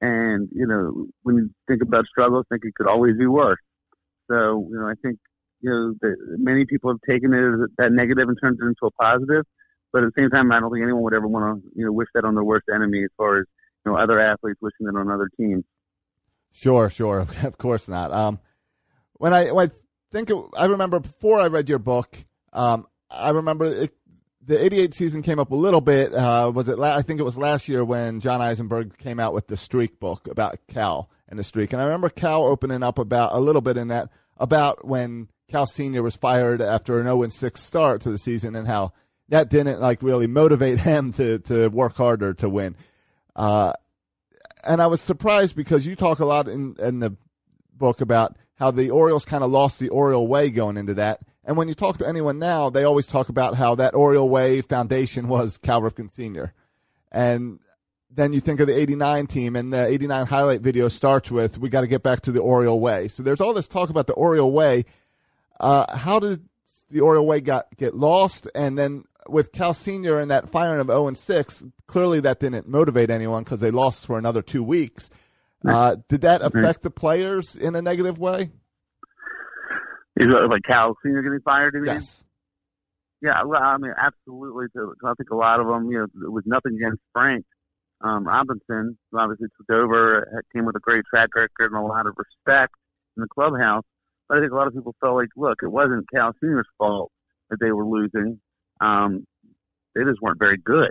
[0.01, 3.59] and you know, when you think about struggles, think it could always be worse.
[4.29, 5.19] So you know, I think
[5.61, 8.87] you know the, many people have taken it as that negative and turned it into
[8.87, 9.45] a positive.
[9.93, 11.93] But at the same time, I don't think anyone would ever want to, you know,
[11.93, 13.47] wish that on their worst enemy as far as,
[13.85, 15.65] you know, other athletes wishing it on other teams.
[16.53, 17.27] Sure, sure.
[17.45, 18.13] Of course not.
[18.13, 18.39] Um,
[19.15, 19.73] when I, when I
[20.13, 22.15] think, it, I remember before I read your book,
[22.53, 23.95] um, I remember it,
[24.45, 26.13] the 88 season came up a little bit.
[26.13, 29.33] Uh, was it, la- I think it was last year when John Eisenberg came out
[29.33, 31.73] with the streak book about Cal and the streak.
[31.73, 35.67] And I remember Cal opening up about a little bit in that about when Cal
[35.67, 36.03] Sr.
[36.03, 38.93] was fired after an 0 6 start to the season and how
[39.29, 42.77] that didn't like really motivate him to to work harder to win.
[43.35, 43.73] Uh,
[44.65, 47.17] and I was surprised because you talk a lot in in the
[47.73, 51.21] book about how the Orioles kind of lost the Oriole way going into that.
[51.45, 54.63] And when you talk to anyone now, they always talk about how that Oriole way
[54.63, 56.53] foundation was Cal Ripken Sr.
[57.13, 57.61] And
[58.17, 61.69] then you think of the 89 team and the 89 highlight video starts with, we
[61.69, 63.09] got to get back to the Oriole way.
[63.09, 64.87] So there's all this talk about the Oriole way.
[65.61, 66.49] Uh, how did
[66.91, 68.49] the Oriole way got, get lost?
[68.55, 72.67] And then with Cal Senior and that firing of 0 and 6, clearly that didn't
[72.67, 75.11] motivate anyone because they lost for another two weeks.
[75.67, 78.51] Uh, did that affect the players in a negative way?
[80.17, 81.77] Is it like Cal Senior getting fired?
[81.85, 82.25] Yes.
[83.21, 84.67] Yeah, well, I mean, absolutely.
[84.75, 87.45] So, I think a lot of them, you know, it was nothing against Frank
[88.03, 92.07] um, Robinson, who obviously took over, came with a great track record and a lot
[92.07, 92.75] of respect
[93.17, 93.85] in the clubhouse.
[94.29, 97.11] But I think a lot of people felt like, look, it wasn't Cal Senior's fault
[97.51, 98.41] that they were losing
[98.81, 99.25] um,
[99.95, 100.91] they just weren't very good.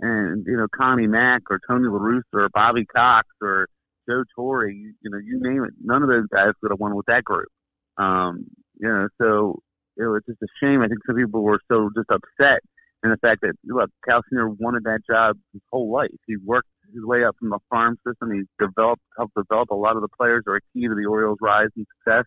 [0.00, 3.66] And you know, Connie Mack or Tony La Russa or Bobby Cox or
[4.08, 6.94] Joe Torre, you, you know, you name it, none of those guys could have won
[6.94, 7.48] with that group.
[7.96, 8.44] Um,
[8.78, 9.60] you know, so
[9.96, 10.82] it was just a shame.
[10.82, 12.60] I think some people were so just upset
[13.06, 16.10] in the fact that look, Cal Senior wanted that job his whole life.
[16.26, 18.32] He worked his way up from the farm system.
[18.32, 21.38] He developed, helped develop a lot of the players who are key to the Orioles'
[21.40, 22.24] rise and success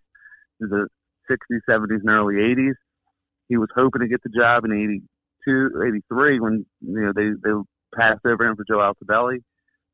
[0.62, 0.88] in the
[1.30, 2.76] 60s, 70s, and early 80s.
[3.50, 7.56] He was hoping to get the job in 82, 83 when, you know, they, they
[7.94, 9.40] passed over him for Joe Altobelli.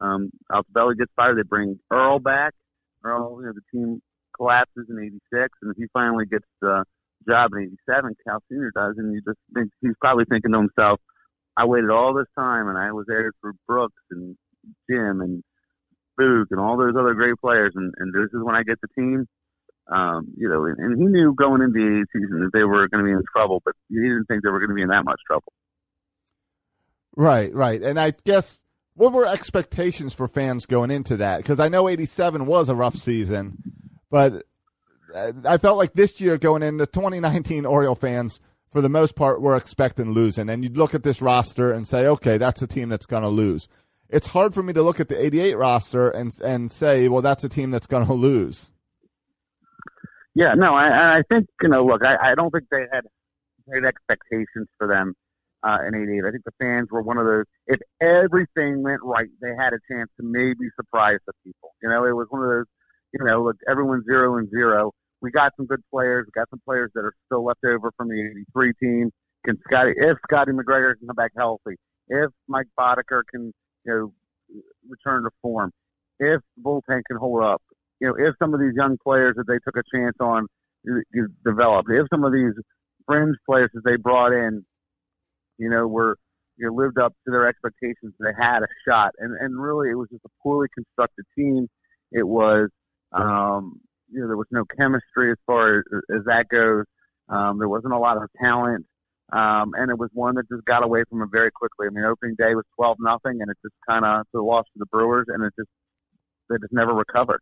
[0.01, 1.37] Um, Altobelli gets fired.
[1.37, 2.53] They bring Earl back.
[3.03, 4.01] Earl, you know, the team
[4.35, 4.99] collapses in
[5.31, 6.83] 86 and he finally gets the
[7.27, 8.95] job in 87, Cal Senior does.
[8.97, 10.99] And you just think he's probably thinking to himself,
[11.57, 14.37] I waited all this time and I was there for Brooks and,
[14.89, 15.43] Jim and
[16.19, 18.87] Boog and all those other great players, and, and this is when I get the
[18.95, 19.27] team.
[19.87, 23.03] Um, you know, and, and he knew going into the season that they were going
[23.03, 25.05] to be in trouble, but he didn't think they were going to be in that
[25.05, 25.53] much trouble.
[27.15, 27.81] Right, right.
[27.83, 28.63] And I guess
[28.95, 31.37] what were expectations for fans going into that?
[31.37, 33.61] Because I know 87 was a rough season,
[34.09, 34.45] but
[35.45, 38.39] I felt like this year going into 2019 Oriole fans,
[38.71, 40.49] for the most part, were expecting losing.
[40.49, 43.29] And you'd look at this roster and say, okay, that's a team that's going to
[43.29, 43.67] lose.
[44.09, 47.43] It's hard for me to look at the 88 roster and and say, well, that's
[47.43, 48.71] a team that's going to lose.
[50.35, 51.85] Yeah, no, I, I think you know.
[51.85, 53.05] Look, I, I don't think they had
[53.67, 55.15] great expectations for them
[55.63, 56.25] uh, in '88.
[56.25, 57.45] I think the fans were one of those.
[57.67, 61.73] If everything went right, they had a chance to maybe surprise the people.
[61.81, 62.65] You know, it was one of those.
[63.13, 64.91] You know, look, everyone's zero and zero.
[65.21, 66.25] We got some good players.
[66.27, 68.21] We got some players that are still left over from the
[68.55, 69.11] '83 team.
[69.45, 71.75] Can Scotty, if Scotty McGregor can come back healthy,
[72.07, 73.53] if Mike Boddicker can,
[73.85, 74.11] you
[74.51, 75.71] know, return to form,
[76.19, 77.61] if the bullpen can hold up,
[77.99, 80.47] you know, if some of these young players that they took a chance on
[80.83, 82.53] you, you developed, if some of these
[83.05, 84.65] fringe players that they brought in,
[85.57, 86.17] you know, were
[86.57, 89.13] you know, lived up to their expectations, they had a shot.
[89.19, 91.67] And and really, it was just a poorly constructed team.
[92.11, 92.69] It was,
[93.11, 93.81] um,
[94.11, 96.85] you know, there was no chemistry as far as, as that goes.
[97.29, 98.85] Um, there wasn't a lot of talent.
[99.33, 101.87] Um, and it was one that just got away from it very quickly.
[101.87, 104.85] I mean, opening day was twelve nothing, and it just kind of lost to the
[104.85, 105.69] Brewers, and it just
[106.49, 107.41] they just never recovered.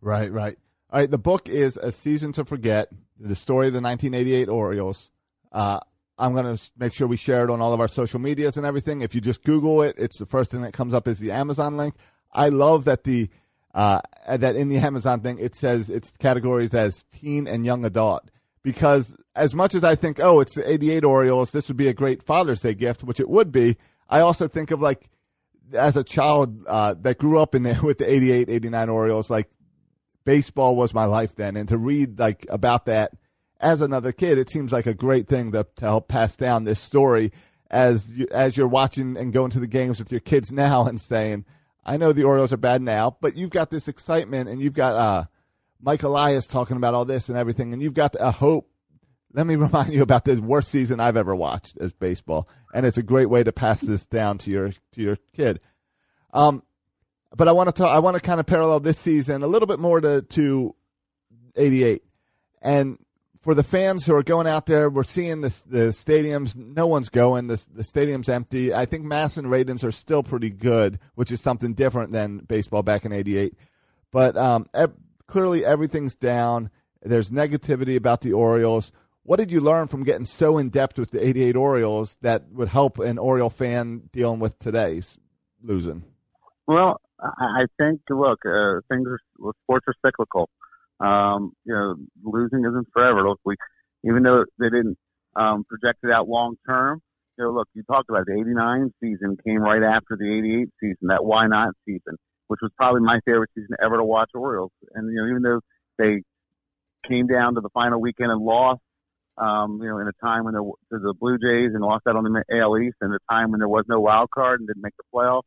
[0.00, 0.56] Right, right.
[0.90, 2.88] All right, the book is A Season to Forget,
[3.18, 5.10] the story of the 1988 Orioles.
[5.50, 5.80] Uh,
[6.18, 8.66] I'm going to make sure we share it on all of our social medias and
[8.66, 9.00] everything.
[9.00, 11.76] If you just Google it, it's the first thing that comes up is the Amazon
[11.76, 11.94] link.
[12.32, 13.28] I love that the
[13.74, 18.30] uh, that in the Amazon thing it says it's categories as teen and young adult
[18.62, 21.94] because as much as I think, oh, it's the 88 Orioles, this would be a
[21.94, 23.76] great Father's Day gift, which it would be.
[24.08, 25.08] I also think of like
[25.72, 29.50] as a child uh, that grew up in the, with the 88, 89 Orioles, like
[30.24, 33.12] baseball was my life then, and to read like about that
[33.60, 36.80] as another kid, it seems like a great thing to, to help pass down this
[36.80, 37.30] story
[37.70, 41.00] as you, as you're watching and going to the games with your kids now and
[41.00, 41.44] saying,
[41.84, 44.94] I know the Orioles are bad now, but you've got this excitement and you've got
[44.94, 45.24] uh,
[45.80, 48.70] Mike Elias talking about all this and everything, and you've got a hope.
[49.32, 52.98] Let me remind you about the worst season I've ever watched as baseball, and it's
[52.98, 55.60] a great way to pass this down to your to your kid.
[56.32, 56.62] Um,
[57.36, 59.66] but I want to talk, I want to kind of parallel this season a little
[59.66, 60.74] bit more to to
[61.56, 62.02] 88.
[62.60, 62.98] And
[63.42, 66.56] for the fans who are going out there, we're seeing the the stadiums.
[66.56, 67.48] No one's going.
[67.48, 68.72] The the stadium's empty.
[68.72, 73.04] I think MASN ratings are still pretty good, which is something different than baseball back
[73.04, 73.54] in '88.
[74.12, 74.94] But um, ev-
[75.26, 76.70] clearly everything's down.
[77.02, 78.92] There's negativity about the Orioles.
[79.24, 82.68] What did you learn from getting so in depth with the '88 Orioles that would
[82.68, 85.18] help an Oriole fan dealing with today's
[85.62, 86.04] losing?
[86.68, 89.18] Well, I I think look, uh, things are
[89.64, 90.48] sports are cyclical.
[91.02, 93.28] Um, you know, losing isn't forever.
[93.28, 93.56] Look, we
[94.04, 94.96] even though they didn't
[95.36, 97.00] um, project it out long term.
[97.38, 101.08] You know, look, you talked about the '89 season came right after the '88 season,
[101.08, 102.16] that why not season,
[102.48, 104.72] which was probably my favorite season ever to watch Orioles.
[104.94, 105.60] And you know, even though
[105.98, 106.22] they
[107.08, 108.80] came down to the final weekend and lost,
[109.38, 112.16] um, you know, in a time when there to the Blue Jays and lost out
[112.16, 114.82] on the AL East, and a time when there was no wild card and didn't
[114.82, 115.42] make the playoffs.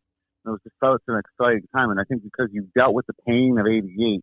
[0.46, 3.16] It was just such an exciting time, and I think because you dealt with the
[3.28, 4.22] pain of '88,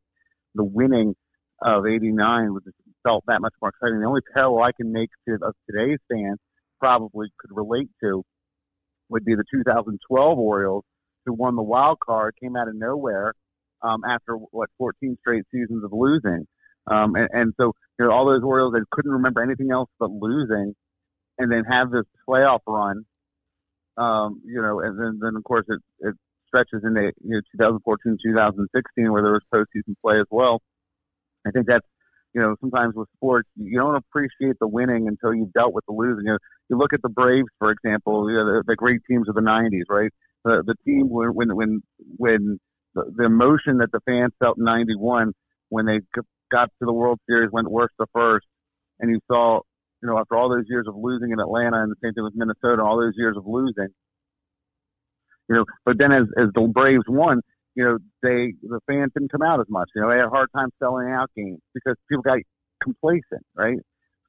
[0.55, 1.14] the winning
[1.63, 2.63] of '89 was
[3.03, 4.01] felt that much more exciting.
[4.01, 6.39] The only parallel I can make to of today's fans
[6.79, 8.23] probably could relate to
[9.09, 10.85] would be the 2012 Orioles,
[11.27, 13.35] who won the wild card, came out of nowhere
[13.83, 16.47] um, after what 14 straight seasons of losing,
[16.87, 20.11] um, and, and so you know all those Orioles that couldn't remember anything else but
[20.11, 20.75] losing,
[21.39, 23.05] and then have this playoff run
[23.97, 26.15] um, you know, and then, then of course it, it
[26.47, 30.63] stretches into you know 2014, 2016, where there was postseason play as well.
[31.47, 31.86] I think that's
[32.34, 35.93] you know sometimes with sports you don't appreciate the winning until you've dealt with the
[35.93, 36.26] losing.
[36.26, 36.38] You, know,
[36.70, 39.40] you look at the Braves, for example, you know, the, the great teams of the
[39.40, 40.11] '90s, right?
[40.45, 41.82] The the team when when when
[42.16, 42.61] when
[42.95, 45.32] the, the emotion that the fans felt in '91
[45.68, 46.01] when they
[46.51, 48.47] got to the World Series went worst to first,
[49.01, 49.61] and you saw
[50.03, 52.34] you know, after all those years of losing in Atlanta and the same thing with
[52.34, 53.88] Minnesota, all those years of losing,
[55.49, 57.40] you know, but then as, as the Braves won,
[57.75, 59.89] you know, they, the fans didn't come out as much.
[59.95, 62.39] You know, they had a hard time selling out games because people got
[62.83, 63.79] complacent, right?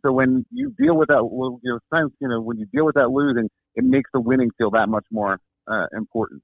[0.02, 2.96] So when you deal with that, you know, sense, you know, when you deal with
[2.96, 6.42] that losing, it makes the winning feel that much more uh, important.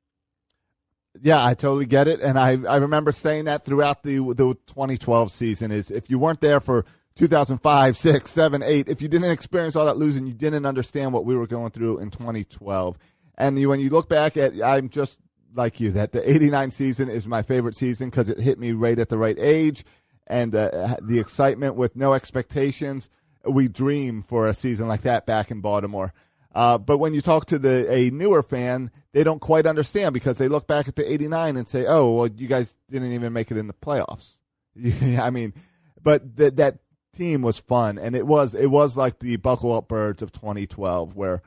[1.21, 5.31] Yeah, I totally get it, and I I remember saying that throughout the the 2012
[5.31, 6.85] season is if you weren't there for
[7.19, 8.87] 2005, 6, 7, 8.
[8.87, 11.99] If you didn't experience all that losing, you didn't understand what we were going through
[11.99, 12.97] in 2012.
[13.37, 15.19] And when you look back at, I'm just
[15.53, 18.97] like you that the '89 season is my favorite season because it hit me right
[18.99, 19.85] at the right age,
[20.27, 23.09] and uh, the excitement with no expectations.
[23.45, 26.13] We dream for a season like that back in Baltimore.
[26.53, 30.37] Uh, but when you talk to the a newer fan, they don't quite understand because
[30.37, 33.51] they look back at the '89 and say, "Oh, well, you guys didn't even make
[33.51, 34.39] it in the playoffs."
[35.19, 35.53] I mean,
[36.01, 36.79] but th- that
[37.13, 41.15] team was fun, and it was it was like the buckle up birds of 2012,
[41.15, 41.41] where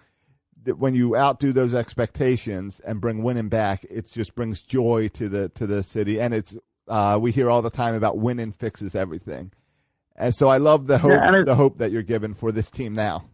[0.64, 5.28] th- when you outdo those expectations and bring winning back, it just brings joy to
[5.28, 6.56] the to the city, and it's
[6.88, 9.52] uh, we hear all the time about winning fixes everything,
[10.16, 12.94] and so I love the hope Yeah, the hope that you're given for this team
[12.94, 13.24] now.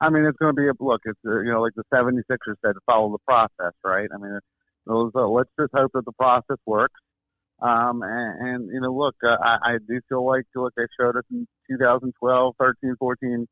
[0.00, 1.02] I mean, it's going to be a look.
[1.04, 4.08] It's uh, you know, like the 76ers said, follow the process, right?
[4.12, 4.38] I mean,
[4.84, 5.12] those.
[5.14, 7.00] Uh, let's just hope that the process works.
[7.60, 11.16] Um, and, and you know, look, uh, I, I do feel like look, they showed
[11.16, 13.46] us in 2012, 13, 14,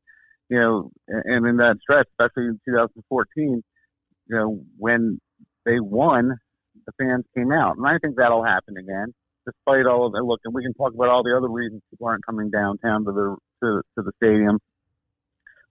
[0.51, 3.63] you know, and, in that stretch, especially in 2014,
[4.27, 5.19] you know, when
[5.65, 6.37] they won,
[6.85, 9.13] the fans came out, and I think that'll happen again.
[9.45, 12.07] Despite all of it, look, and we can talk about all the other reasons people
[12.07, 14.59] aren't coming downtown to the to, to the stadium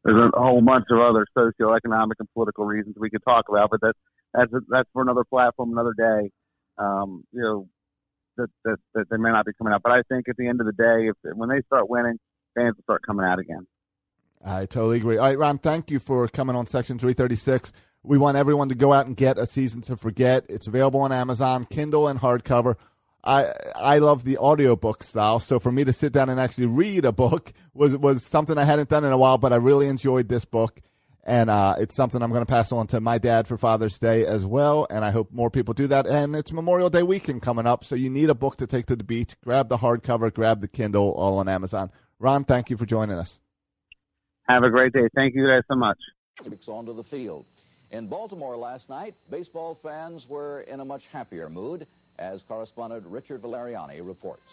[0.04, 3.80] there's a whole bunch of other socioeconomic and political reasons we could talk about, but
[3.82, 3.98] that's
[4.32, 6.30] that's that's for another platform, another day.
[6.78, 7.68] Um, you know,
[8.36, 10.60] that, that that they may not be coming out, but I think at the end
[10.60, 12.18] of the day, if when they start winning,
[12.54, 13.66] fans will start coming out again.
[14.44, 15.18] I totally agree.
[15.18, 17.72] All right, Ron, thank you for coming on Section 336.
[18.02, 20.46] We want everyone to go out and get A Season to Forget.
[20.48, 22.76] It's available on Amazon, Kindle, and hardcover.
[23.22, 27.04] I I love the audiobook style, so for me to sit down and actually read
[27.04, 30.28] a book was was something I hadn't done in a while, but I really enjoyed
[30.28, 30.80] this book.
[31.22, 34.24] And uh, it's something I'm going to pass on to my dad for Father's Day
[34.24, 34.86] as well.
[34.88, 36.06] And I hope more people do that.
[36.06, 38.96] And it's Memorial Day weekend coming up, so you need a book to take to
[38.96, 39.36] the beach.
[39.44, 41.90] Grab the hardcover, grab the Kindle, all on Amazon.
[42.18, 43.38] Ron, thank you for joining us.
[44.48, 45.08] Have a great day.
[45.14, 45.98] Thank you guys so much.
[46.66, 47.44] onto the field.
[47.92, 51.86] In Baltimore last night, baseball fans were in a much happier mood,
[52.18, 54.52] as correspondent Richard Valeriani reports.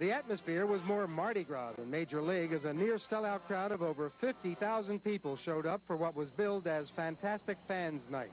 [0.00, 3.80] The atmosphere was more Mardi Gras than Major League as a near sellout crowd of
[3.80, 8.32] over 50,000 people showed up for what was billed as Fantastic Fans Night.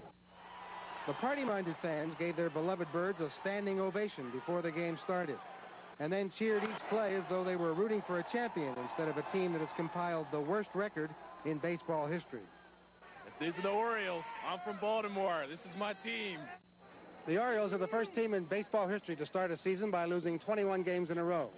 [1.07, 5.38] The party-minded fans gave their beloved birds a standing ovation before the game started
[5.99, 9.17] and then cheered each play as though they were rooting for a champion instead of
[9.17, 11.09] a team that has compiled the worst record
[11.45, 12.41] in baseball history.
[13.27, 14.23] If These are the Orioles.
[14.47, 15.45] I'm from Baltimore.
[15.49, 16.39] This is my team.
[17.27, 20.39] The Orioles are the first team in baseball history to start a season by losing
[20.39, 21.49] 21 games in a row.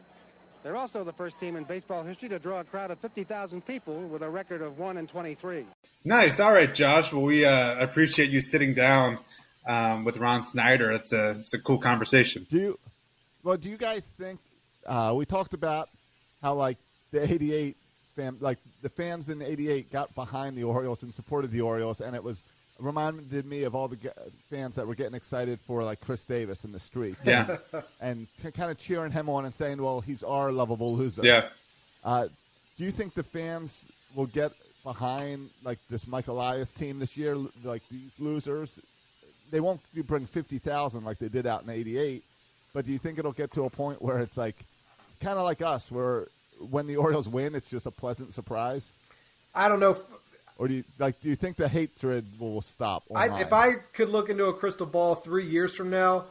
[0.63, 4.07] They're also the first team in baseball history to draw a crowd of 50,000 people
[4.07, 5.65] with a record of 1 and 23.
[6.05, 6.39] Nice.
[6.39, 7.11] All right, Josh.
[7.11, 9.19] Well, we uh, appreciate you sitting down
[9.67, 10.91] um, with Ron Snyder.
[10.91, 12.47] It's a it's a cool conversation.
[12.49, 12.79] Do you?
[13.43, 14.39] Well, do you guys think
[14.87, 15.89] uh, we talked about
[16.41, 16.77] how like
[17.11, 17.75] the '88
[18.15, 22.15] fam, like the fans in '88 got behind the Orioles and supported the Orioles, and
[22.15, 22.43] it was
[22.79, 23.97] reminded me of all the
[24.49, 27.57] fans that were getting excited for like Chris Davis in the street, Yeah.
[28.01, 31.49] and kind of cheering him on and saying, "Well, he's our lovable loser." Yeah.
[32.03, 32.27] Uh,
[32.77, 33.85] do you think the fans
[34.15, 34.51] will get
[34.83, 37.35] behind like this Michael Elias team this year?
[37.63, 38.79] Like these losers,
[39.51, 42.23] they won't bring fifty thousand like they did out in '88.
[42.73, 44.57] But do you think it'll get to a point where it's like,
[45.21, 46.27] kind of like us, where
[46.59, 48.93] when the Orioles win, it's just a pleasant surprise?
[49.53, 49.91] I don't know.
[49.91, 49.99] If,
[50.57, 51.21] Or do you like?
[51.21, 53.03] Do you think the hatred will stop?
[53.13, 56.25] I, if I could look into a crystal ball three years from now,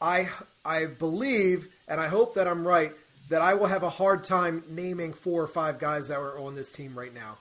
[0.00, 0.28] I
[0.64, 2.92] I believe and I hope that I'm right
[3.28, 6.54] that I will have a hard time naming four or five guys that are on
[6.54, 7.38] this team right now.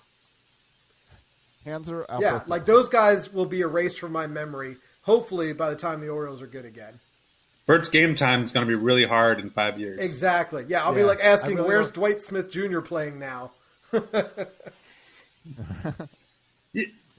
[1.65, 4.77] hands are out yeah, like those guys will be erased from my memory.
[5.03, 6.99] Hopefully, by the time the Orioles are good again.
[7.65, 9.99] Bert's game time is going to be really hard in five years.
[9.99, 10.65] Exactly.
[10.67, 12.79] Yeah, I'll be like asking, really "Where's don't- Dwight Smith Jr.
[12.81, 13.51] playing now?"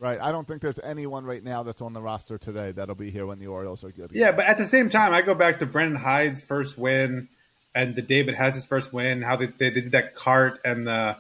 [0.01, 0.20] right.
[0.20, 3.26] I don't think there's anyone right now that's on the roster today that'll be here
[3.26, 4.11] when the Orioles are good.
[4.11, 4.20] again.
[4.20, 7.28] Yeah, but at the same time, I go back to Brandon Hyde's first win
[7.74, 9.22] and the David has his first win.
[9.22, 11.16] How they, they did that cart and the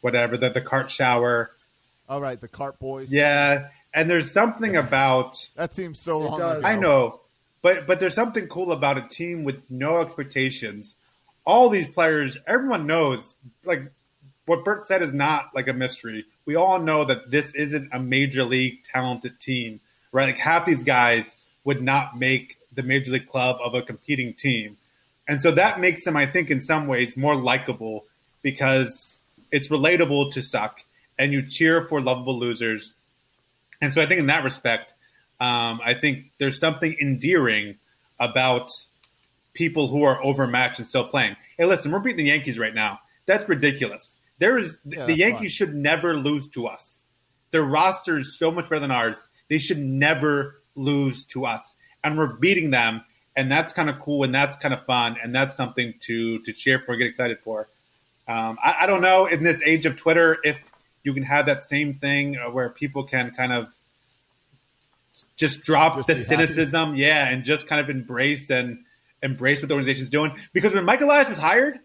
[0.00, 1.50] whatever the the cart shower.
[2.08, 3.12] All right, the Cart Boys.
[3.12, 6.34] Yeah, and there's something about that seems so long.
[6.34, 6.60] ago.
[6.64, 7.20] I know,
[7.62, 10.96] but but there's something cool about a team with no expectations.
[11.44, 13.34] All these players, everyone knows,
[13.64, 13.90] like
[14.46, 16.24] what Bert said is not like a mystery.
[16.44, 20.26] We all know that this isn't a major league talented team, right?
[20.26, 21.34] Like half these guys
[21.64, 24.76] would not make the major league club of a competing team.
[25.28, 28.04] And so that makes them, I think, in some ways more likable
[28.42, 29.18] because
[29.52, 30.80] it's relatable to suck
[31.18, 32.92] and you cheer for lovable losers.
[33.80, 34.92] And so I think in that respect,
[35.42, 37.76] um, I think there's something endearing
[38.20, 38.70] about
[39.54, 41.34] people who are overmatched and still playing.
[41.58, 43.00] Hey, listen, we're beating the Yankees right now.
[43.26, 44.14] That's ridiculous.
[44.38, 45.68] There is Yeah, the Yankees fine.
[45.68, 47.02] should never lose to us.
[47.50, 49.28] Their roster is so much better than ours.
[49.50, 51.62] They should never lose to us,
[52.04, 53.02] and we're beating them,
[53.36, 56.52] and that's kind of cool, and that's kind of fun, and that's something to to
[56.52, 57.68] cheer for, get excited for.
[58.28, 60.58] Um, I, I don't know in this age of Twitter if
[61.02, 63.66] you can have that same thing uh, where people can kind of
[65.42, 66.46] just drop Just the be happy.
[66.46, 68.78] cynicism, yeah, and just kind of embrace and
[69.22, 70.32] embrace what the organization's doing.
[70.52, 71.80] Because when Michael Elias was hired,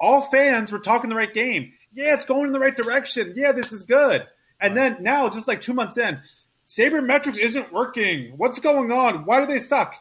[0.00, 1.72] all fans were talking the right game.
[1.92, 3.34] Yeah, it's going in the right direction.
[3.36, 4.22] Yeah, this is good.
[4.58, 6.20] And then now, just like two months in,
[6.68, 8.32] Sabermetrics isn't working.
[8.38, 9.26] What's going on?
[9.26, 9.94] Why do they suck?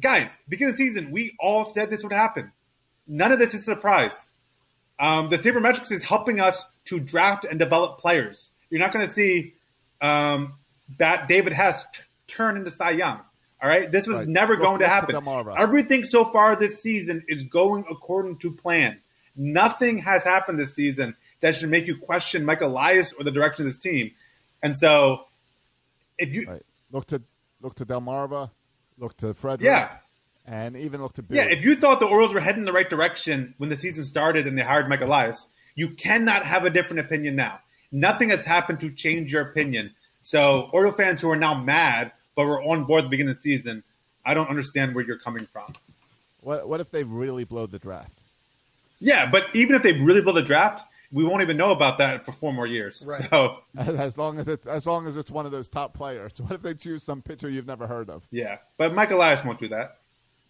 [0.00, 2.50] Guys, beginning of the season, we all said this would happen.
[3.06, 4.32] None of this is a surprise.
[4.98, 8.50] Um, the Sabermetrics is helping us to draft and develop players.
[8.68, 9.54] You're not going to see
[10.00, 10.54] um,
[10.98, 11.84] that David Hess
[12.28, 13.20] turn into Cy Young.
[13.62, 14.28] All right, this was Right.
[14.28, 15.16] never going to happen.
[15.56, 19.00] Everything so far this season is going according to plan.
[19.34, 23.66] Nothing has happened this season that should make you question Mike Elias or the direction
[23.66, 24.10] of this team.
[24.62, 25.26] And so,
[26.18, 26.62] if you Right.
[26.92, 27.22] Look to
[27.62, 28.50] look to Delmarva,
[28.98, 29.96] look to Frederick, Yeah.
[30.46, 31.36] and even look to Bill.
[31.38, 34.04] Yeah, if you thought the Orioles were heading in the right direction when the season
[34.04, 37.58] started and they hired Mike Elias, you cannot have a different opinion now.
[37.90, 39.94] Nothing has happened to change your opinion.
[40.30, 43.36] So, Oriole fans who are now mad but were on board at the beginning of
[43.40, 43.84] the season,
[44.24, 45.72] I don't understand where you're coming from.
[46.40, 48.10] what what if they really blow the draft?
[48.98, 52.24] Yeah, but even if they really blow the draft, we won't even know about that
[52.24, 53.04] for four more years.
[53.06, 53.30] Right.
[53.30, 56.40] So, As long as it's as long as it's one of those top players.
[56.42, 58.26] What if they choose some pitcher you've never heard of?
[58.32, 58.58] yeah.
[58.78, 59.98] But Mike Elias won't do that.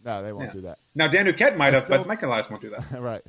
[0.07, 0.53] No, they won't Yeah.
[0.55, 0.79] do that.
[0.95, 2.85] Now, Dan Duquette might I have, but still- Mike Elias won't do that.
[2.99, 3.22] right,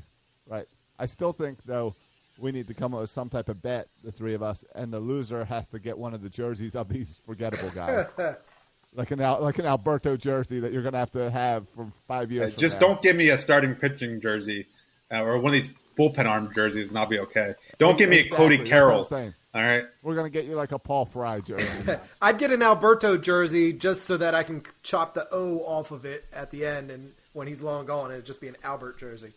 [0.48, 0.68] right.
[0.98, 1.94] I still think though
[2.40, 4.92] we need to come up with some type of bet, the three of us, and
[4.94, 8.14] the loser has to get one of the jerseys of these forgettable guys,
[8.96, 11.92] like an Al, like an Alberto jersey that you're going to have to have for
[12.08, 12.54] five years.
[12.54, 12.88] from Just now.
[12.88, 14.68] don't give me a starting pitching jersey
[15.12, 17.56] uh, or one of these bullpen arm jerseys, and I'll be okay.
[17.80, 19.06] Don't give me a Exactly, Cody that's what I'm Carroll.
[19.06, 19.34] saying.
[19.56, 19.84] All right.
[20.04, 21.66] We're going to get you like a Paul Fry jersey.
[22.22, 26.06] I'd get an Alberto jersey just so that I can chop the O off of
[26.06, 29.34] it at the end, and when he's long gone, it'd just be an Albert jersey.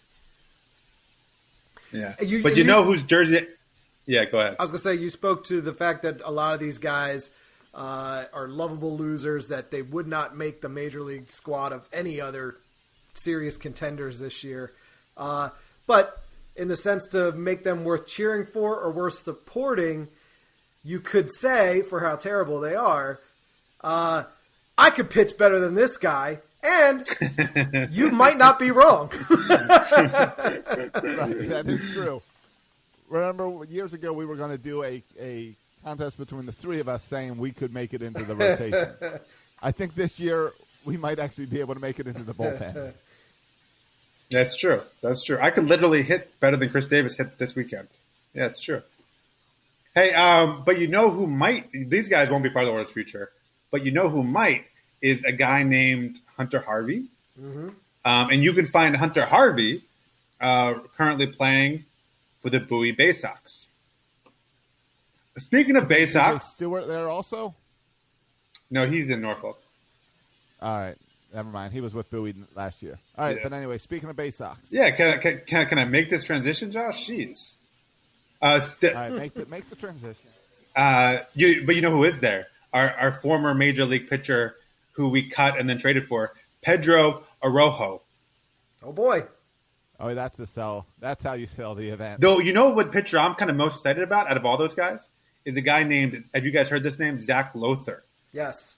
[1.92, 2.14] Yeah.
[2.20, 3.46] You- but you you- know whose jersey?
[4.06, 4.56] Yeah, go ahead.
[4.58, 7.30] I was gonna say you spoke to the fact that a lot of these guys
[7.72, 12.20] uh, are lovable losers that they would not make the major league squad of any
[12.20, 12.56] other
[13.14, 14.72] serious contenders this year.
[15.16, 15.50] Uh,
[15.86, 16.20] but
[16.56, 20.08] in the sense to make them worth cheering for or worth supporting,
[20.82, 23.20] you could say for how terrible they are,
[23.82, 24.24] uh,
[24.76, 29.10] I could pitch better than this guy, and you might not be wrong.
[29.30, 30.62] right,
[31.48, 32.22] that is true.
[33.08, 35.54] Remember years ago we were going to do a, a
[35.84, 38.90] contest between the three of us saying we could make it into the rotation.
[39.62, 40.52] I think this year
[40.84, 42.92] we might actually be able to make it into the bullpen.
[44.30, 44.82] That's true.
[45.02, 45.38] That's true.
[45.40, 47.88] I could literally hit better than Chris Davis hit this weekend.
[48.32, 48.82] Yeah, it's true.
[49.94, 51.72] Hey, um, but you know who might?
[51.72, 53.32] These guys won't be part of the Orioles' future,
[53.72, 54.66] but you know who might
[55.02, 57.06] is a guy named Hunter Harvey.
[57.40, 57.68] Mm-hmm.
[58.04, 59.84] Um, and you can find Hunter Harvey
[60.40, 61.84] uh, currently playing
[62.42, 63.68] for the Bowie Bay Sox.
[65.38, 67.54] Speaking of Bay DJ Sox, Stewart there also.
[68.70, 69.60] no, he's in Norfolk.
[70.60, 70.96] All right,
[71.34, 71.72] never mind.
[71.72, 72.98] He was with Bowie last year.
[73.16, 73.42] All right, Yeah.
[73.44, 76.10] but anyway, speaking of Bay Sox, Yeah, can I, can, can, I- can I make
[76.10, 77.06] this transition, Josh?
[77.08, 77.54] Jeez.
[78.42, 80.14] Uh, st- all right, make the make the transition.
[80.76, 82.46] Uh, you, but you know who is there?
[82.72, 84.54] Our, our former major league pitcher
[85.00, 88.02] who we cut and then traded for, Pedro Araujo.
[88.82, 89.24] oh boy,
[90.02, 90.86] Oh, that's the sell.
[90.98, 92.20] That's how you sell the event.
[92.22, 94.74] Though you know what pitcher I'm kind of most excited about out of all those
[94.74, 95.00] guys
[95.44, 96.24] is a guy named.
[96.34, 97.18] Have you guys heard this name?
[97.18, 98.04] Zac Lowther.
[98.32, 98.76] yes.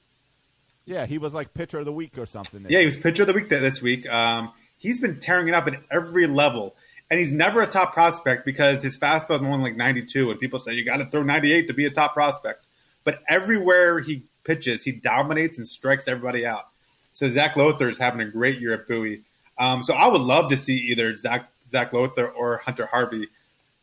[0.85, 2.65] Yeah, he was like pitcher of the week or something.
[2.65, 4.05] this Yeah, he was pitcher of the week th- this week.
[4.09, 6.75] Um, he's been tearing it up at every level,
[7.09, 10.59] and he's never a top prospect because his fastball is only like 92, and people
[10.59, 12.67] say you got to throw 98 to be a top prospect.
[13.05, 16.69] But everywhere he pitches, he dominates and strikes everybody out.
[17.13, 19.23] So Zac Lowther is having a great year at Bowie.
[19.59, 23.29] Um, so I would love to see either Zach Zac Lowther or Hunter Harvey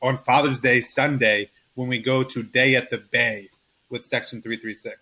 [0.01, 3.49] on Father's Day Sunday when we go to Day at the Bay
[3.89, 4.97] with Section 336.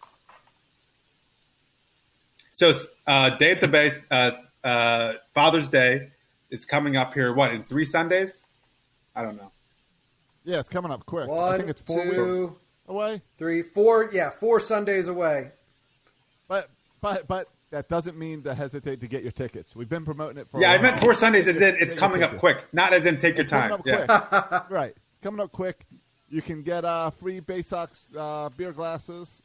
[2.54, 2.74] So
[3.06, 4.32] uh, Day at the Bay, uh,
[4.64, 6.10] uh, Father's Day
[6.50, 7.34] is coming up here.
[7.34, 8.46] What in three Sundays?
[9.16, 9.52] I don't know.
[10.44, 11.26] yeah, it's coming up quick.
[11.26, 12.56] I One, think it's four weeks two,
[12.88, 13.22] away.
[13.38, 14.10] three, four.
[14.12, 15.52] Yeah, four Sundays away.
[16.48, 16.70] But
[17.02, 19.76] but but that doesn't mean to hesitate to get your tickets.
[19.76, 20.62] We've been promoting it for.
[20.62, 20.82] Yeah, a I while.
[20.84, 21.48] meant four Sundays.
[21.48, 23.80] As in it's your coming up quick, not as in take your It's coming time.
[23.80, 24.06] up Yeah.
[24.06, 24.62] quick.
[24.72, 25.86] right, it's coming up quick.
[26.30, 29.42] You can get uh, free Bay Sox uh, beer glasses.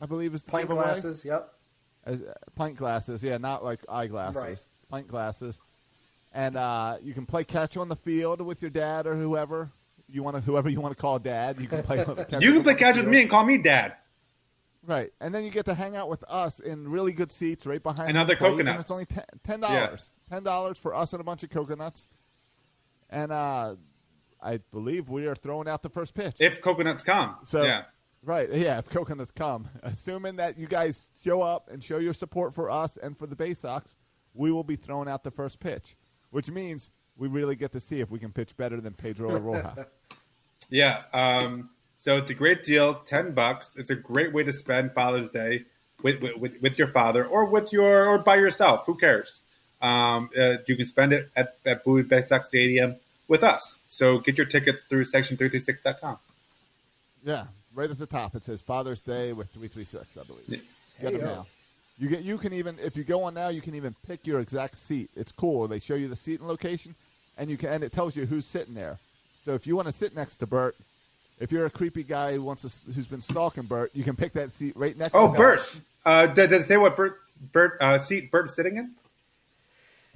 [0.00, 0.84] I believe is Pint giveaway.
[0.84, 1.24] glasses.
[1.24, 1.52] Yep.
[2.04, 4.42] As, uh, pint glasses, yeah, not like eyeglasses.
[4.44, 4.62] Right.
[4.90, 5.60] Pint glasses,
[6.32, 9.70] and uh, you can play catch on the field with your dad or whoever.
[10.08, 11.60] You want to whoever you want to call dad.
[11.60, 12.04] You can play.
[12.04, 13.94] catch You can play catch with me and call me dad.
[14.86, 17.82] Right, and then you get to hang out with us in really good seats right
[17.82, 18.74] behind another the other plate, coconuts.
[18.74, 19.06] And it's only
[19.44, 20.14] ten dollars.
[20.30, 22.06] Ten dollars for us and a bunch of coconuts.
[23.10, 23.74] And uh,
[24.40, 26.36] I believe we are throwing out the first pitch.
[26.38, 27.36] If coconuts come.
[27.42, 27.82] So yeah.
[28.22, 28.78] right, yeah.
[28.78, 32.96] If coconuts come, assuming that you guys show up and show your support for us
[32.96, 33.96] and for the Bay Sox,
[34.34, 35.96] we will be throwing out the first pitch,
[36.30, 39.86] which means we really get to see if we can pitch better than Pedro Araujo.
[40.68, 41.02] Yeah.
[41.12, 41.70] Um,
[42.02, 43.72] so it's a great deal, ten bucks.
[43.76, 45.64] It's a great way to spend Father's Day
[46.02, 48.84] with with, with, with your father or with your or by yourself.
[48.86, 49.42] Who cares?
[49.80, 52.96] Um, uh, you can spend it at, at Bowie Bay Sox Stadium
[53.28, 53.78] with us.
[53.88, 56.16] So get your tickets through section336.com.
[57.24, 57.44] Yeah,
[57.74, 60.44] right at the top it says Father's Day with three three six, I believe.
[60.48, 60.58] Yeah.
[61.00, 61.34] Get them Hey-o.
[61.34, 61.46] now.
[61.98, 64.40] You get you can even if you go on now you can even pick your
[64.40, 65.10] exact seat.
[65.14, 65.68] It's cool.
[65.68, 66.94] They show you the seat and location,
[67.36, 68.98] and you can and it tells you who's sitting there.
[69.44, 70.76] So if you want to sit next to Bert,
[71.38, 74.32] if you're a creepy guy who wants to, who's been stalking Bert, you can pick
[74.34, 75.14] that seat right next.
[75.14, 75.80] Oh, to Bert.
[76.04, 77.18] Uh, did, did it say what Bert
[77.52, 78.92] Bert uh, seat Bert's sitting in?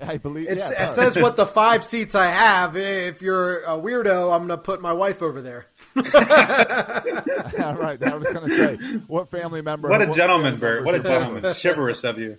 [0.02, 2.76] I believe It's, yeah, it says what the five seats I have.
[2.76, 5.66] If you're a weirdo, I'm going to put my wife over there.
[5.96, 8.02] All right, right.
[8.02, 8.76] I was going to say
[9.08, 9.88] what family member.
[9.88, 10.84] What a what gentleman, Bert.
[10.84, 11.42] What a gentleman.
[11.42, 11.60] with.
[11.60, 12.36] Chivalrous of you.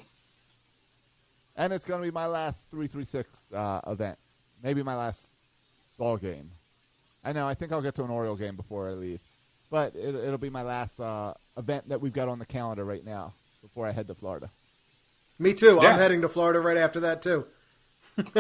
[1.56, 4.18] And it's going to be my last three three six uh, event,
[4.64, 5.28] maybe my last
[5.98, 6.52] ball game.
[7.24, 7.48] I know.
[7.48, 9.22] I think I'll get to an Oriole game before I leave,
[9.70, 13.06] but it, it'll be my last uh, event that we've got on the calendar right
[13.06, 14.50] now before I head to Florida.
[15.38, 15.80] Me too.
[15.82, 15.90] Yeah.
[15.90, 17.46] I'm heading to Florida right after that too.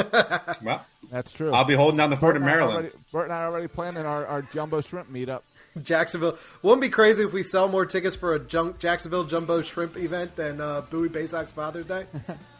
[0.63, 1.53] Well, That's true.
[1.53, 2.77] I'll be holding down the fort in Bert and I are Maryland.
[2.87, 5.41] Already, Bert and I are already planning our, our jumbo shrimp meetup.
[5.81, 6.37] Jacksonville.
[6.61, 10.35] Wouldn't be crazy if we sell more tickets for a junk Jacksonville Jumbo Shrimp event
[10.35, 12.05] than uh, Bowie Bay Sox Father's Day?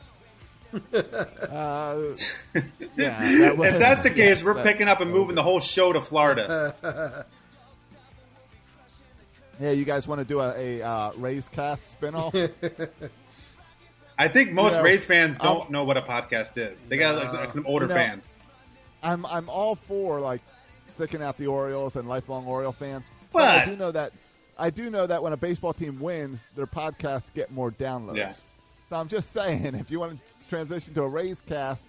[0.74, 2.16] Uh,
[2.96, 5.44] yeah, that would- if that's the case, yes, we're that- picking up and moving the
[5.44, 7.26] whole show to Florida.
[9.60, 12.34] Yeah, you guys want to do a, a uh, raised cast spinoff?
[14.18, 16.80] I think most You know, Rays fans don't I'll- know what a podcast is.
[16.90, 18.24] They got like, like some older You know, fans.
[19.04, 20.42] I'm I'm all for like
[20.88, 23.12] sticking out the Orioles and lifelong Oriole fans.
[23.32, 24.14] But I do know that
[24.58, 28.18] I do know that when a baseball team wins, their podcasts get more downloads.
[28.18, 28.34] Yeah.
[28.92, 31.88] So I'm just saying, if you want to transition to a raised cast,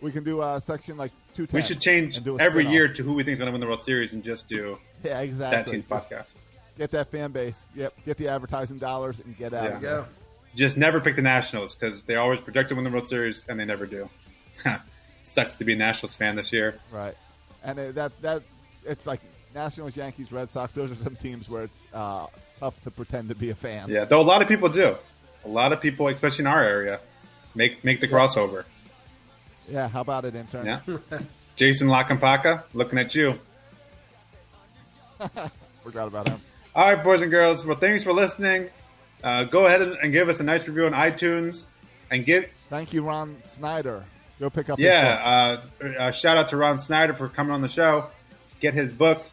[0.00, 1.46] we can do a section like two.
[1.52, 2.72] We should change and do every spin-off.
[2.72, 4.76] year to who we think is going to win the World Series and just do
[5.04, 5.74] Yeah, exactly.
[5.74, 6.12] that exactly.
[6.12, 6.36] team's podcast.
[6.76, 7.68] Get that fan base.
[7.76, 7.94] Yep.
[8.04, 9.62] Get the advertising dollars and get out.
[9.64, 9.76] Yeah.
[9.76, 10.04] of there.
[10.56, 13.58] Just never pick the Nationals because they always project to win the World Series and
[13.60, 14.10] they never do.
[15.24, 16.80] Sucks to be a Nationals fan this year.
[16.90, 17.16] Right.
[17.62, 18.42] And it, that that
[18.84, 19.20] it's like
[19.54, 20.72] Nationals, Yankees, Red Sox.
[20.72, 22.26] Those are some teams where it's uh,
[22.58, 23.88] tough to pretend to be a fan.
[23.88, 24.96] Yeah, though a lot of people do.
[25.44, 27.00] A lot of people, especially in our area,
[27.54, 28.64] make make the crossover.
[29.68, 29.88] Yeah.
[29.88, 30.66] How about it, intern?
[30.66, 30.80] Yeah.
[31.56, 33.38] Jason Lakampaka, looking at you.
[35.82, 36.40] Forgot about him.
[36.74, 37.64] All right, boys and girls.
[37.64, 38.70] Well, thanks for listening.
[39.22, 41.66] Uh, go ahead and, and give us a nice review on iTunes,
[42.10, 44.04] and give Thank you, Ron Snyder.
[44.40, 44.78] Go pick up.
[44.78, 45.60] yeah.
[45.80, 48.08] Uh, uh, shout out to Ron Snyder for coming on the show.
[48.60, 49.24] Get his book.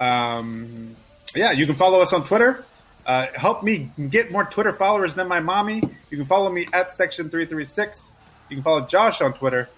[0.00, 0.96] Um,
[1.34, 2.64] yeah, you can follow us on Twitter.
[3.06, 5.80] Uh, help me get more Twitter followers than my mommy.
[6.10, 8.10] You can follow me at section three three six.
[8.50, 9.68] You can follow Josh on Twitter.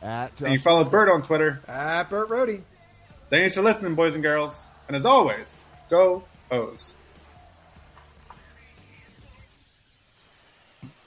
[0.00, 0.84] At And you Josh follow.
[0.84, 1.60] Bert on Twitter.
[1.66, 2.62] At Bert Rohde.
[3.28, 4.66] Thanks for listening, boys and girls.
[4.86, 6.94] And as always, go O's.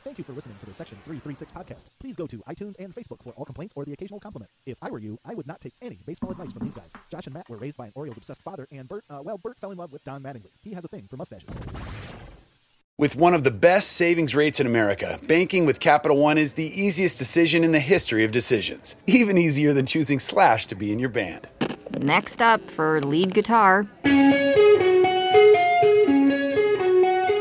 [0.06, 1.86] Thank you for listening to the Section 336 podcast.
[2.00, 4.52] Please go to iTunes and Facebook for all complaints or the occasional compliment.
[4.68, 6.92] If I were you, I would not take any baseball advice from these guys.
[7.10, 9.58] Josh and Matt were raised by an Orioles obsessed father, and Bert, uh, well, Bert
[9.60, 10.52] fell in love with Don Mattingly.
[10.62, 11.50] He has a thing for mustaches.
[13.00, 16.80] With one of the best savings rates in America, banking with Capital One is the
[16.80, 18.96] easiest decision in the history of decisions.
[19.08, 21.50] Even easier than choosing Slash to be in your band.
[21.98, 23.88] Next up for lead guitar.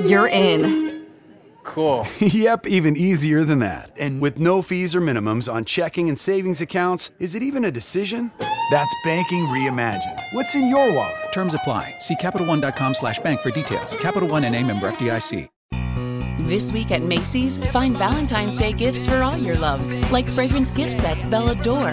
[0.01, 0.84] You're in.
[1.65, 2.07] Cool.
[2.21, 3.91] yep, even easier than that.
[3.99, 7.71] And with no fees or minimums on checking and savings accounts, is it even a
[7.71, 8.31] decision?
[8.71, 10.23] That's banking reimagined.
[10.33, 11.33] What's in your wallet?
[11.33, 11.97] Terms apply.
[12.01, 13.97] See CapitalOne.com slash bank for details.
[13.97, 15.49] Capital One and a member FDIC.
[16.41, 20.93] This week at Macy's, find Valentine's Day gifts for all your loves, like fragrance gift
[20.93, 21.93] sets they'll adore.